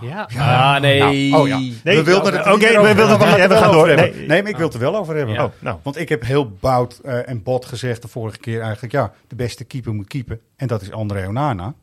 [0.00, 0.28] Ja.
[0.32, 0.74] ja.
[0.74, 1.30] Ah, nee.
[1.30, 1.58] Nou, oh ja.
[1.58, 3.86] Nee, we wilden het Oké, okay, we wilden het ja, we gaan door.
[3.86, 5.34] Nee, nee, maar ik wil het er wel over hebben.
[5.34, 5.44] Ja.
[5.44, 5.78] Oh, nou.
[5.82, 8.92] Want ik heb heel bout uh, en bot gezegd de vorige keer eigenlijk...
[8.92, 10.40] ja, de beste keeper moet keepen.
[10.56, 11.74] En dat is André Onana.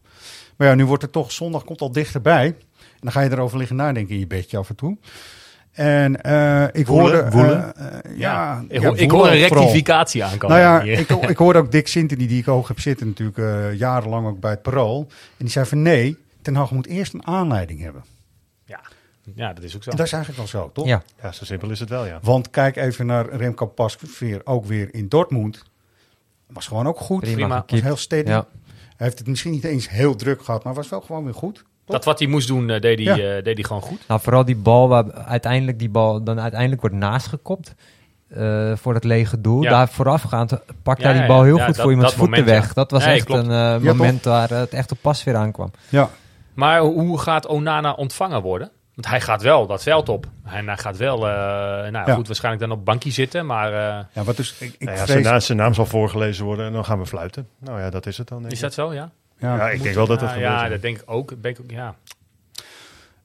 [0.58, 1.32] Maar ja, nu wordt het toch...
[1.32, 2.46] Zondag komt al dichterbij.
[2.46, 4.98] En dan ga je erover liggen nadenken in je bedje af en toe.
[5.72, 7.30] En uh, ik woelen, hoorde...
[7.30, 7.74] Woelen.
[7.78, 10.58] Uh, ja, ik, ja, ik hoor een rectificatie aankomen.
[10.58, 13.74] Nou ja, ik, ik hoorde ook Dick Sintony, die ik hoog heb zitten natuurlijk uh,
[13.80, 15.08] jarenlang ook bij het Parool.
[15.10, 18.04] En die zei van nee, Ten Hag moet eerst een aanleiding hebben.
[18.66, 18.82] Ja,
[19.36, 19.90] ja dat is ook zo.
[19.90, 20.86] En dat is eigenlijk wel zo, toch?
[20.86, 21.04] Ja.
[21.22, 22.20] ja, zo simpel is het wel, ja.
[22.22, 25.64] Want kijk even naar Remco Pasveer, ook weer in Dortmund.
[26.48, 27.20] Was gewoon ook goed.
[27.20, 27.64] Prima.
[27.68, 28.30] Was heel steady.
[28.30, 28.48] Ja.
[28.70, 31.64] Hij heeft het misschien niet eens heel druk gehad, maar was wel gewoon weer goed.
[31.86, 33.38] Dat wat hij moest doen, uh, deed, hij, ja.
[33.38, 34.08] uh, deed hij gewoon goed.
[34.08, 37.76] Nou, vooral die bal waar uiteindelijk die bal dan uiteindelijk wordt naastgekopt.
[38.38, 39.62] Uh, voor het lege doel.
[39.62, 39.70] Ja.
[39.70, 42.74] Daar voorafgaand pakt ja, hij die bal heel goed voor iemands voeten moment, weg.
[42.74, 43.48] Dat was echt klopt.
[43.48, 45.72] een uh, moment waar het echt op pas weer aankwam.
[45.90, 46.10] Ja.
[46.54, 48.72] Maar hoe gaat Onana ontvangen worden?
[48.94, 50.26] Want hij gaat wel dat veld op.
[50.44, 51.24] En hij gaat wel, uh,
[51.88, 53.72] nou goed, waarschijnlijk dan op bankje zitten, maar...
[53.72, 56.66] Uh, ja, wat dus, ik, ik nou ja, zijn, naam, zijn naam zal voorgelezen worden
[56.66, 57.48] en dan gaan we fluiten.
[57.60, 58.50] Nou ja, dat is het dan.
[58.50, 59.12] Is dat zo, ja?
[59.38, 60.52] Ja, Ja, Ja, ik denk wel dat dat Ah, gebeurt.
[60.54, 60.70] ja, ja.
[60.70, 61.42] dat denk ik ook.
[61.42, 61.96] Ben ik ook ja.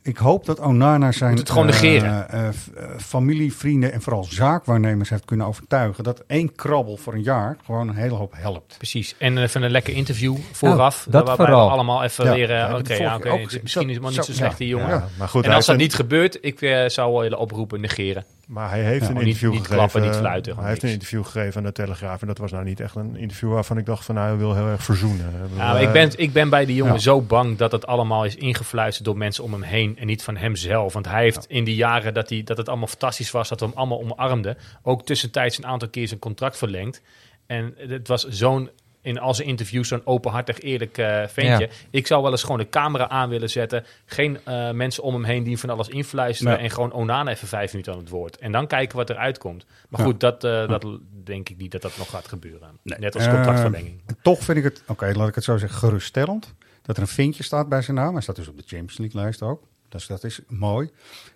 [0.09, 2.31] Ik hoop dat Onana zijn het gewoon eh, negeren.
[2.31, 2.55] eh, eh,
[2.99, 7.89] familie, vrienden en vooral zaakwaarnemers heeft kunnen overtuigen dat één krabbel voor een jaar gewoon
[7.89, 8.75] een hele hoop helpt.
[8.77, 9.15] Precies.
[9.19, 11.07] En even een lekker interview vooraf.
[11.11, 11.67] dat waarbij vooral.
[11.67, 12.51] we allemaal even Ja, weer...
[12.51, 14.59] ja, Oké, ja, het is misschien Zo- helemaal niet zo zo- slecht, ja.
[14.59, 14.89] die jongen.
[14.89, 18.25] Ja, maar goed, en als dat niet gebeurt, ik zou wel willen oproepen, negeren.
[18.49, 19.77] Maar hij heeft Ja, een interview niet gegeven.
[19.77, 22.21] klappen, niet fluiten, gewoon Hij heeft een interview gegeven aan de Telegraaf.
[22.21, 24.55] En dat was nou niet echt een interview waarvan ik dacht van nou, hij wil
[24.55, 25.33] heel erg verzoenen.
[25.57, 26.99] Ja, ik, eh, ben, ik ben bij die jongen ja.
[26.99, 30.37] zo bang dat het allemaal is ingefluisterd door mensen om hem heen en niet van
[30.37, 30.93] hemzelf.
[30.93, 33.67] Want hij heeft in die jaren dat, hij, dat het allemaal fantastisch was, dat we
[33.67, 37.03] hem allemaal omarmden, ook tussentijds een aantal keer zijn contract verlengd.
[37.47, 38.71] En het was zo'n,
[39.09, 41.67] in al zijn interviews, zo'n openhartig, eerlijk eh ventje.
[41.67, 41.73] Ja.
[41.91, 43.85] Ik zou wel eens gewoon de camera aan willen zetten.
[44.05, 46.53] Geen eh, mensen om hem heen die van alles influisteren.
[46.53, 46.63] Nee.
[46.63, 48.39] En gewoon Onana even vijf minuten aan het woord.
[48.39, 49.67] En dan kijken wat eruit komt.
[49.89, 50.07] Maar Ja.
[50.07, 50.87] goed, dat, eh, dat
[51.25, 52.69] denk ik niet dat dat nog gaat gebeuren.
[52.83, 52.99] Nee.
[52.99, 54.01] Net als contractverlenging.
[54.07, 56.55] Eh, toch vind ik het, oké, laat ik het zo zeggen, geruststellend.
[56.83, 58.13] Dat er een vinkje staat bij zijn naam.
[58.13, 59.63] Hij staat dus op de Champions League lijst ook.
[59.89, 60.91] Dus dat is mooi.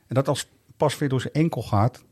[0.07, 0.47] En dat als
[0.77, 2.03] pas weer door zijn enkel gaat,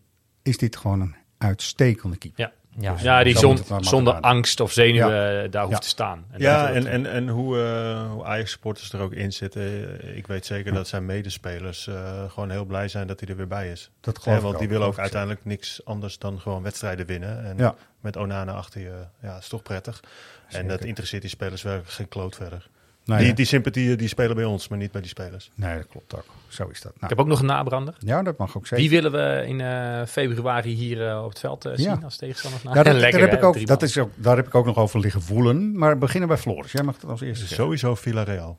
[0.43, 2.41] is dit gewoon een uitstekende keeper.
[2.45, 2.53] Ja.
[2.79, 2.93] Ja.
[2.93, 5.43] Dus Ja, die zon- zonder angst of zenuwen Ja.
[5.43, 5.81] eh, daar hoeft Ja.
[5.83, 6.25] te staan.
[6.31, 9.62] En Ja, en, en, en hoe, eh, hoe Ajax-supporters er ook in zitten.
[10.03, 13.37] eh, Ik weet zeker dat zijn medespelers eh, gewoon heel blij zijn dat hij er
[13.37, 13.91] weer bij is.
[14.01, 17.45] Dat geloof want ook, die willen ook uiteindelijk niks anders dan gewoon wedstrijden winnen.
[17.45, 17.75] En Ja.
[18.01, 18.93] met Onana achter je,
[19.23, 20.01] ja, is toch prettig.
[20.49, 22.68] En dat interesseert die spelers werkelijk geen kloot verder.
[23.17, 25.51] Nee, die, die sympathieën die spelen bij ons, maar niet bij die spelers.
[25.55, 26.25] Nee, dat klopt ook.
[26.49, 26.93] Zo is dat.
[26.93, 27.95] Nou, Ik heb ook nog een nabrander.
[27.99, 28.77] Ja, dat mag ook zeker.
[28.89, 31.99] Die willen we in eh, februari hier eh, op het veld eh, zien Ja.
[32.05, 32.61] als tegenstander.
[32.63, 34.77] Ja, dat, daar, Lekker, heb ik ook, dat is ook, daar heb ik ook nog
[34.77, 35.79] over liggen voelen.
[35.79, 36.73] Maar we beginnen bij Floris.
[36.73, 37.57] Jij mag het als eerste zeggen.
[37.65, 38.59] Sowieso Villarreal.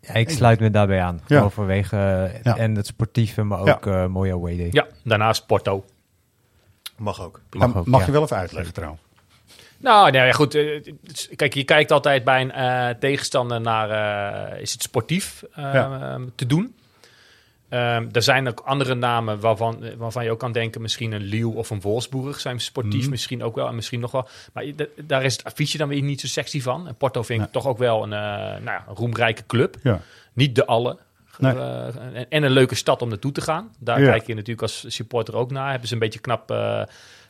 [0.00, 1.20] Ja, ik sluit me daarbij aan.
[1.26, 1.40] Ja.
[1.42, 2.56] Overwege eh, Ja.
[2.56, 3.72] en het sportieve, maar Ja.
[3.72, 4.68] ook eh mooie away day.
[4.72, 5.84] Ja, daarnaast Porto.
[6.96, 7.40] Mag ook.
[7.50, 8.06] Mag, Mag ook, mag ja.
[8.06, 9.00] je wel even uitleggen trouwens.
[9.84, 10.54] Nou, ja, goed.
[10.54, 10.82] eh,
[11.36, 13.90] kijk, je kijkt altijd bij een eh, tegenstander naar...
[14.52, 16.18] eh, is het sportief Ja.
[16.34, 16.74] te doen?
[17.68, 20.80] Ehm, er zijn ook andere namen waarvan, waarvan je ook kan denken...
[20.82, 23.10] misschien een Liel of een Wolfsburg zijn sportief Mhm.
[23.10, 23.68] misschien ook wel.
[23.68, 24.28] En misschien nog wel...
[24.52, 24.64] Maar
[25.02, 26.88] daar is het affiche dan weer niet zo sexy van.
[26.88, 29.76] En Porto vind ik toch ook wel een, nou ja, een roemrijke club.
[29.82, 30.00] Ja.
[30.32, 30.98] Niet de alle.
[31.38, 31.54] Nee.
[31.56, 33.70] En, en een leuke stad om naartoe te gaan.
[33.78, 34.10] Daar Ja.
[34.10, 35.70] kijk je natuurlijk als supporter ook naar.
[35.70, 36.50] Hebben ze een beetje knap...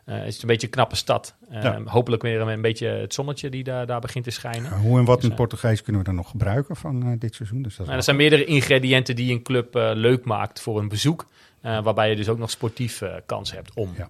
[0.05, 1.35] eh, eh, is het een beetje een knappe stad.
[1.51, 1.81] Eh, Ja.
[1.85, 4.73] Hopelijk weer een, een beetje het zonnetje die daar, daar begint te schijnen.
[4.73, 7.35] Hoe en wat Dus, in eh, Portugees kunnen we dan nog gebruiken van eh, dit
[7.35, 7.63] seizoen?
[7.63, 11.27] Dus dat er wel- zijn meerdere ingrediënten die een club leuk maakt voor een bezoek.
[11.61, 13.91] eh, waarbij je dus ook nog sportief eh, kans hebt om.
[13.97, 14.09] Ja.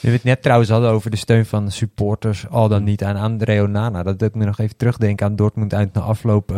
[0.00, 3.04] Nu we het net trouwens hadden over de steun van de supporters, al dan niet
[3.04, 4.02] aan André Onana.
[4.02, 6.50] Dat doet me nog even terugdenken aan Dortmund uit na afloop.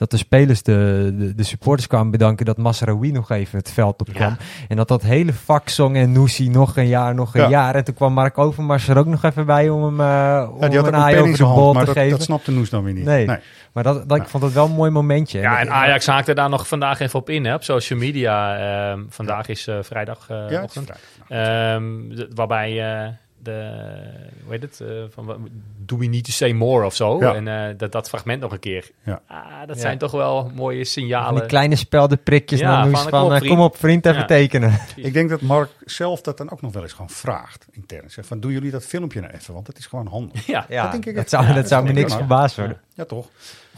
[0.00, 4.00] Dat de spelers de, de, de supporters kwamen bedanken dat Masraoui nog even het veld
[4.00, 4.36] op kwam.
[4.68, 7.48] En dat dat hele vak zong en Noussi nog een jaar, nog een Ja.
[7.48, 7.74] jaar.
[7.74, 10.68] En toen kwam Mark Overmars er ook nog even bij om hem, eh om Ja,
[10.68, 12.10] die had een ook een aai over de bol te dat, geven.
[12.10, 13.04] dat snapte Noes dan weer niet.
[13.04, 13.26] Nee.
[13.72, 15.40] Maar dat, dat, ik vond het wel een mooi momentje.
[15.40, 18.56] Ja, en Ajax haakte daar nog vandaag even op in, hè, op social media.
[18.90, 20.26] Ehm, vandaag is eh vrijdag.
[20.30, 20.90] eh, is ochtend.
[21.28, 23.08] Ehm, de- waarbij eh,
[23.42, 23.72] de,
[24.44, 25.48] hoe heet het, eh, van,
[25.84, 27.18] do we need to say more of zo.
[27.20, 27.34] Ja.
[27.34, 28.90] En eh, dat, dat fragment nog een keer.
[29.04, 29.22] Ja.
[29.26, 29.36] Ah,
[29.66, 29.82] dat Ja.
[29.82, 31.34] zijn toch wel mooie signalen.
[31.40, 33.54] Die kleine speldenprikjes Ja, naar Noes van, van, kom op, eh, vriend.
[33.54, 34.24] kom op vriend, even Ja.
[34.26, 34.78] tekenen.
[34.96, 38.10] Ik denk dat Mark zelf dat dan ook nog wel eens gewoon vraagt intern.
[38.10, 39.54] Zeg van, doen jullie dat filmpje nou even?
[39.54, 40.46] Want dat is gewoon handig.
[40.46, 42.80] Ja, Ja, dat denk ik dat zou, Ja, dat zou me niks verbaasd worden.
[42.94, 43.26] Ja, toch.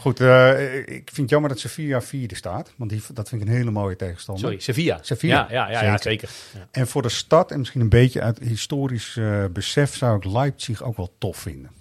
[0.03, 2.73] Goed, eh, ik vind het jammer dat Sevilla vierde staat.
[2.75, 4.43] Want die, dat vind ik een hele mooie tegenstander.
[4.43, 4.99] Sorry, Sevilla.
[5.01, 5.47] Sevilla.
[5.49, 6.29] Ja, ja, ja, ja, zeker.
[6.53, 6.67] Ja.
[6.71, 10.83] En voor de stad, en misschien een beetje uit historisch eh, besef, zou ik Leipzig
[10.83, 11.71] ook wel tof vinden.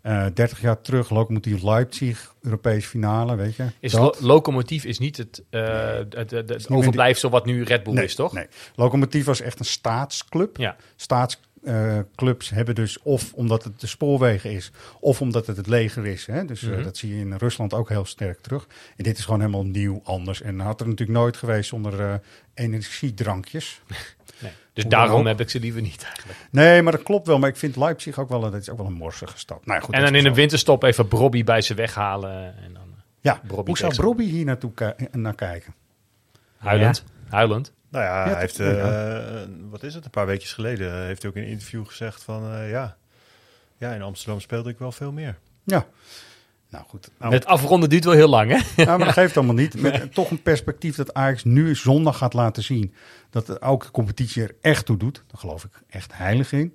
[0.00, 3.66] Eh 30 jaar terug, Lokomotief Leipzig, Europese finale, weet je.
[3.80, 8.14] Is lo- locomotief is niet het, eh, het, overblijfsel wat nu Red Bull Nee, is,
[8.14, 8.32] toch?
[8.32, 10.56] Nee, Lokomotief was echt een staatsclub.
[10.56, 10.76] Ja.
[11.64, 16.26] Staatsclubs hebben dus of omdat het de spoorwegen is, of omdat het het leger is.
[16.26, 16.44] Hè?
[16.44, 16.82] Dus eh, Mhm.
[16.82, 18.66] dat zie je in Rusland ook heel sterk terug.
[18.96, 20.42] En dit is gewoon helemaal nieuw, anders.
[20.42, 22.14] En had er natuurlijk nooit geweest zonder eh,
[22.54, 23.80] energiedrankjes.
[24.40, 24.52] Nee.
[24.72, 26.38] Dus Hoe daarom heb ik ze liever niet eigenlijk.
[26.50, 27.38] Nee, maar dat klopt wel.
[27.38, 29.66] Maar ik vind Leipzig ook wel, dat is ook wel een morsige stad.
[29.66, 32.56] Nou, ja, goed, en dan in de winterstop even Brobby bij ze weghalen.
[32.56, 34.72] En dan eh, Ja, Brobby hoe zou Brobby hier naartoe
[35.12, 35.74] naar kijken?
[36.58, 37.04] Huilend.
[37.28, 37.72] Huilend.
[37.94, 41.22] Nou ja, Ja, hij heeft, eh, wat is het, een paar weekjes geleden eh, heeft
[41.22, 42.96] hij ook in een interview gezegd van, eh, ja,
[43.78, 45.38] ja, in Amsterdam speelde ik wel veel meer.
[45.64, 45.86] Ja.
[46.70, 47.10] Nou goed.
[47.18, 48.84] Nou, Het afronden duurt wel heel lang, hè?
[48.84, 49.80] Nou, maar dat geeft allemaal niet.
[49.80, 52.94] Met toch een perspectief dat Ajax nu zondag gaat laten zien.
[53.30, 55.14] Dat de- ook de competitie er echt toe doet.
[55.26, 56.74] Daar geloof ik echt heilig in.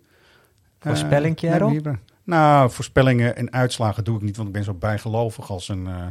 [0.79, 1.83] Voorspellingje Eh, erop?
[1.83, 4.35] nee, Nou, voorspellingen en uitslagen doe ik niet.
[4.35, 6.05] Want ik ben zo bijgelovig als een, eh,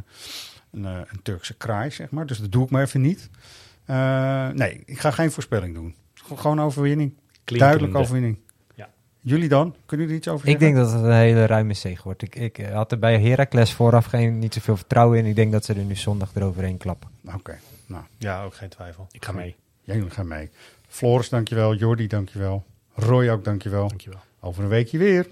[0.73, 2.27] een, eh, een Turkse kraai, zeg maar.
[2.27, 3.29] Dus dat doe ik maar even niet.
[3.89, 5.95] Eh, nee, ik ga geen voorspelling doen.
[6.15, 7.13] Gewoon overwinning.
[7.45, 7.59] Klinkende.
[7.59, 8.39] Duidelijk overwinning.
[8.75, 8.89] Ja.
[9.21, 9.75] Jullie dan?
[9.87, 10.67] Kunnen jullie iets over zeggen?
[10.67, 12.23] Ik denk dat het een hele ruime zege wordt.
[12.23, 15.27] Ik, ik had er bij Heracles vooraf geen, niet zoveel vertrouwen in.
[15.27, 17.09] Ik denk dat ze er nu zondag eroverheen klappen.
[17.35, 17.59] Oké.
[17.87, 18.03] Nou.
[18.19, 19.07] Ja, ook geen twijfel.
[19.11, 19.57] Ik ga mee.
[19.83, 20.51] Jij gaan mee.
[20.89, 21.75] Floris, dankjewel.
[21.75, 22.65] Jordi, dankjewel.
[22.95, 23.89] Roy ook, dankjewel.
[23.89, 24.21] Dankjewel.
[24.41, 25.27] Over een weekje weer.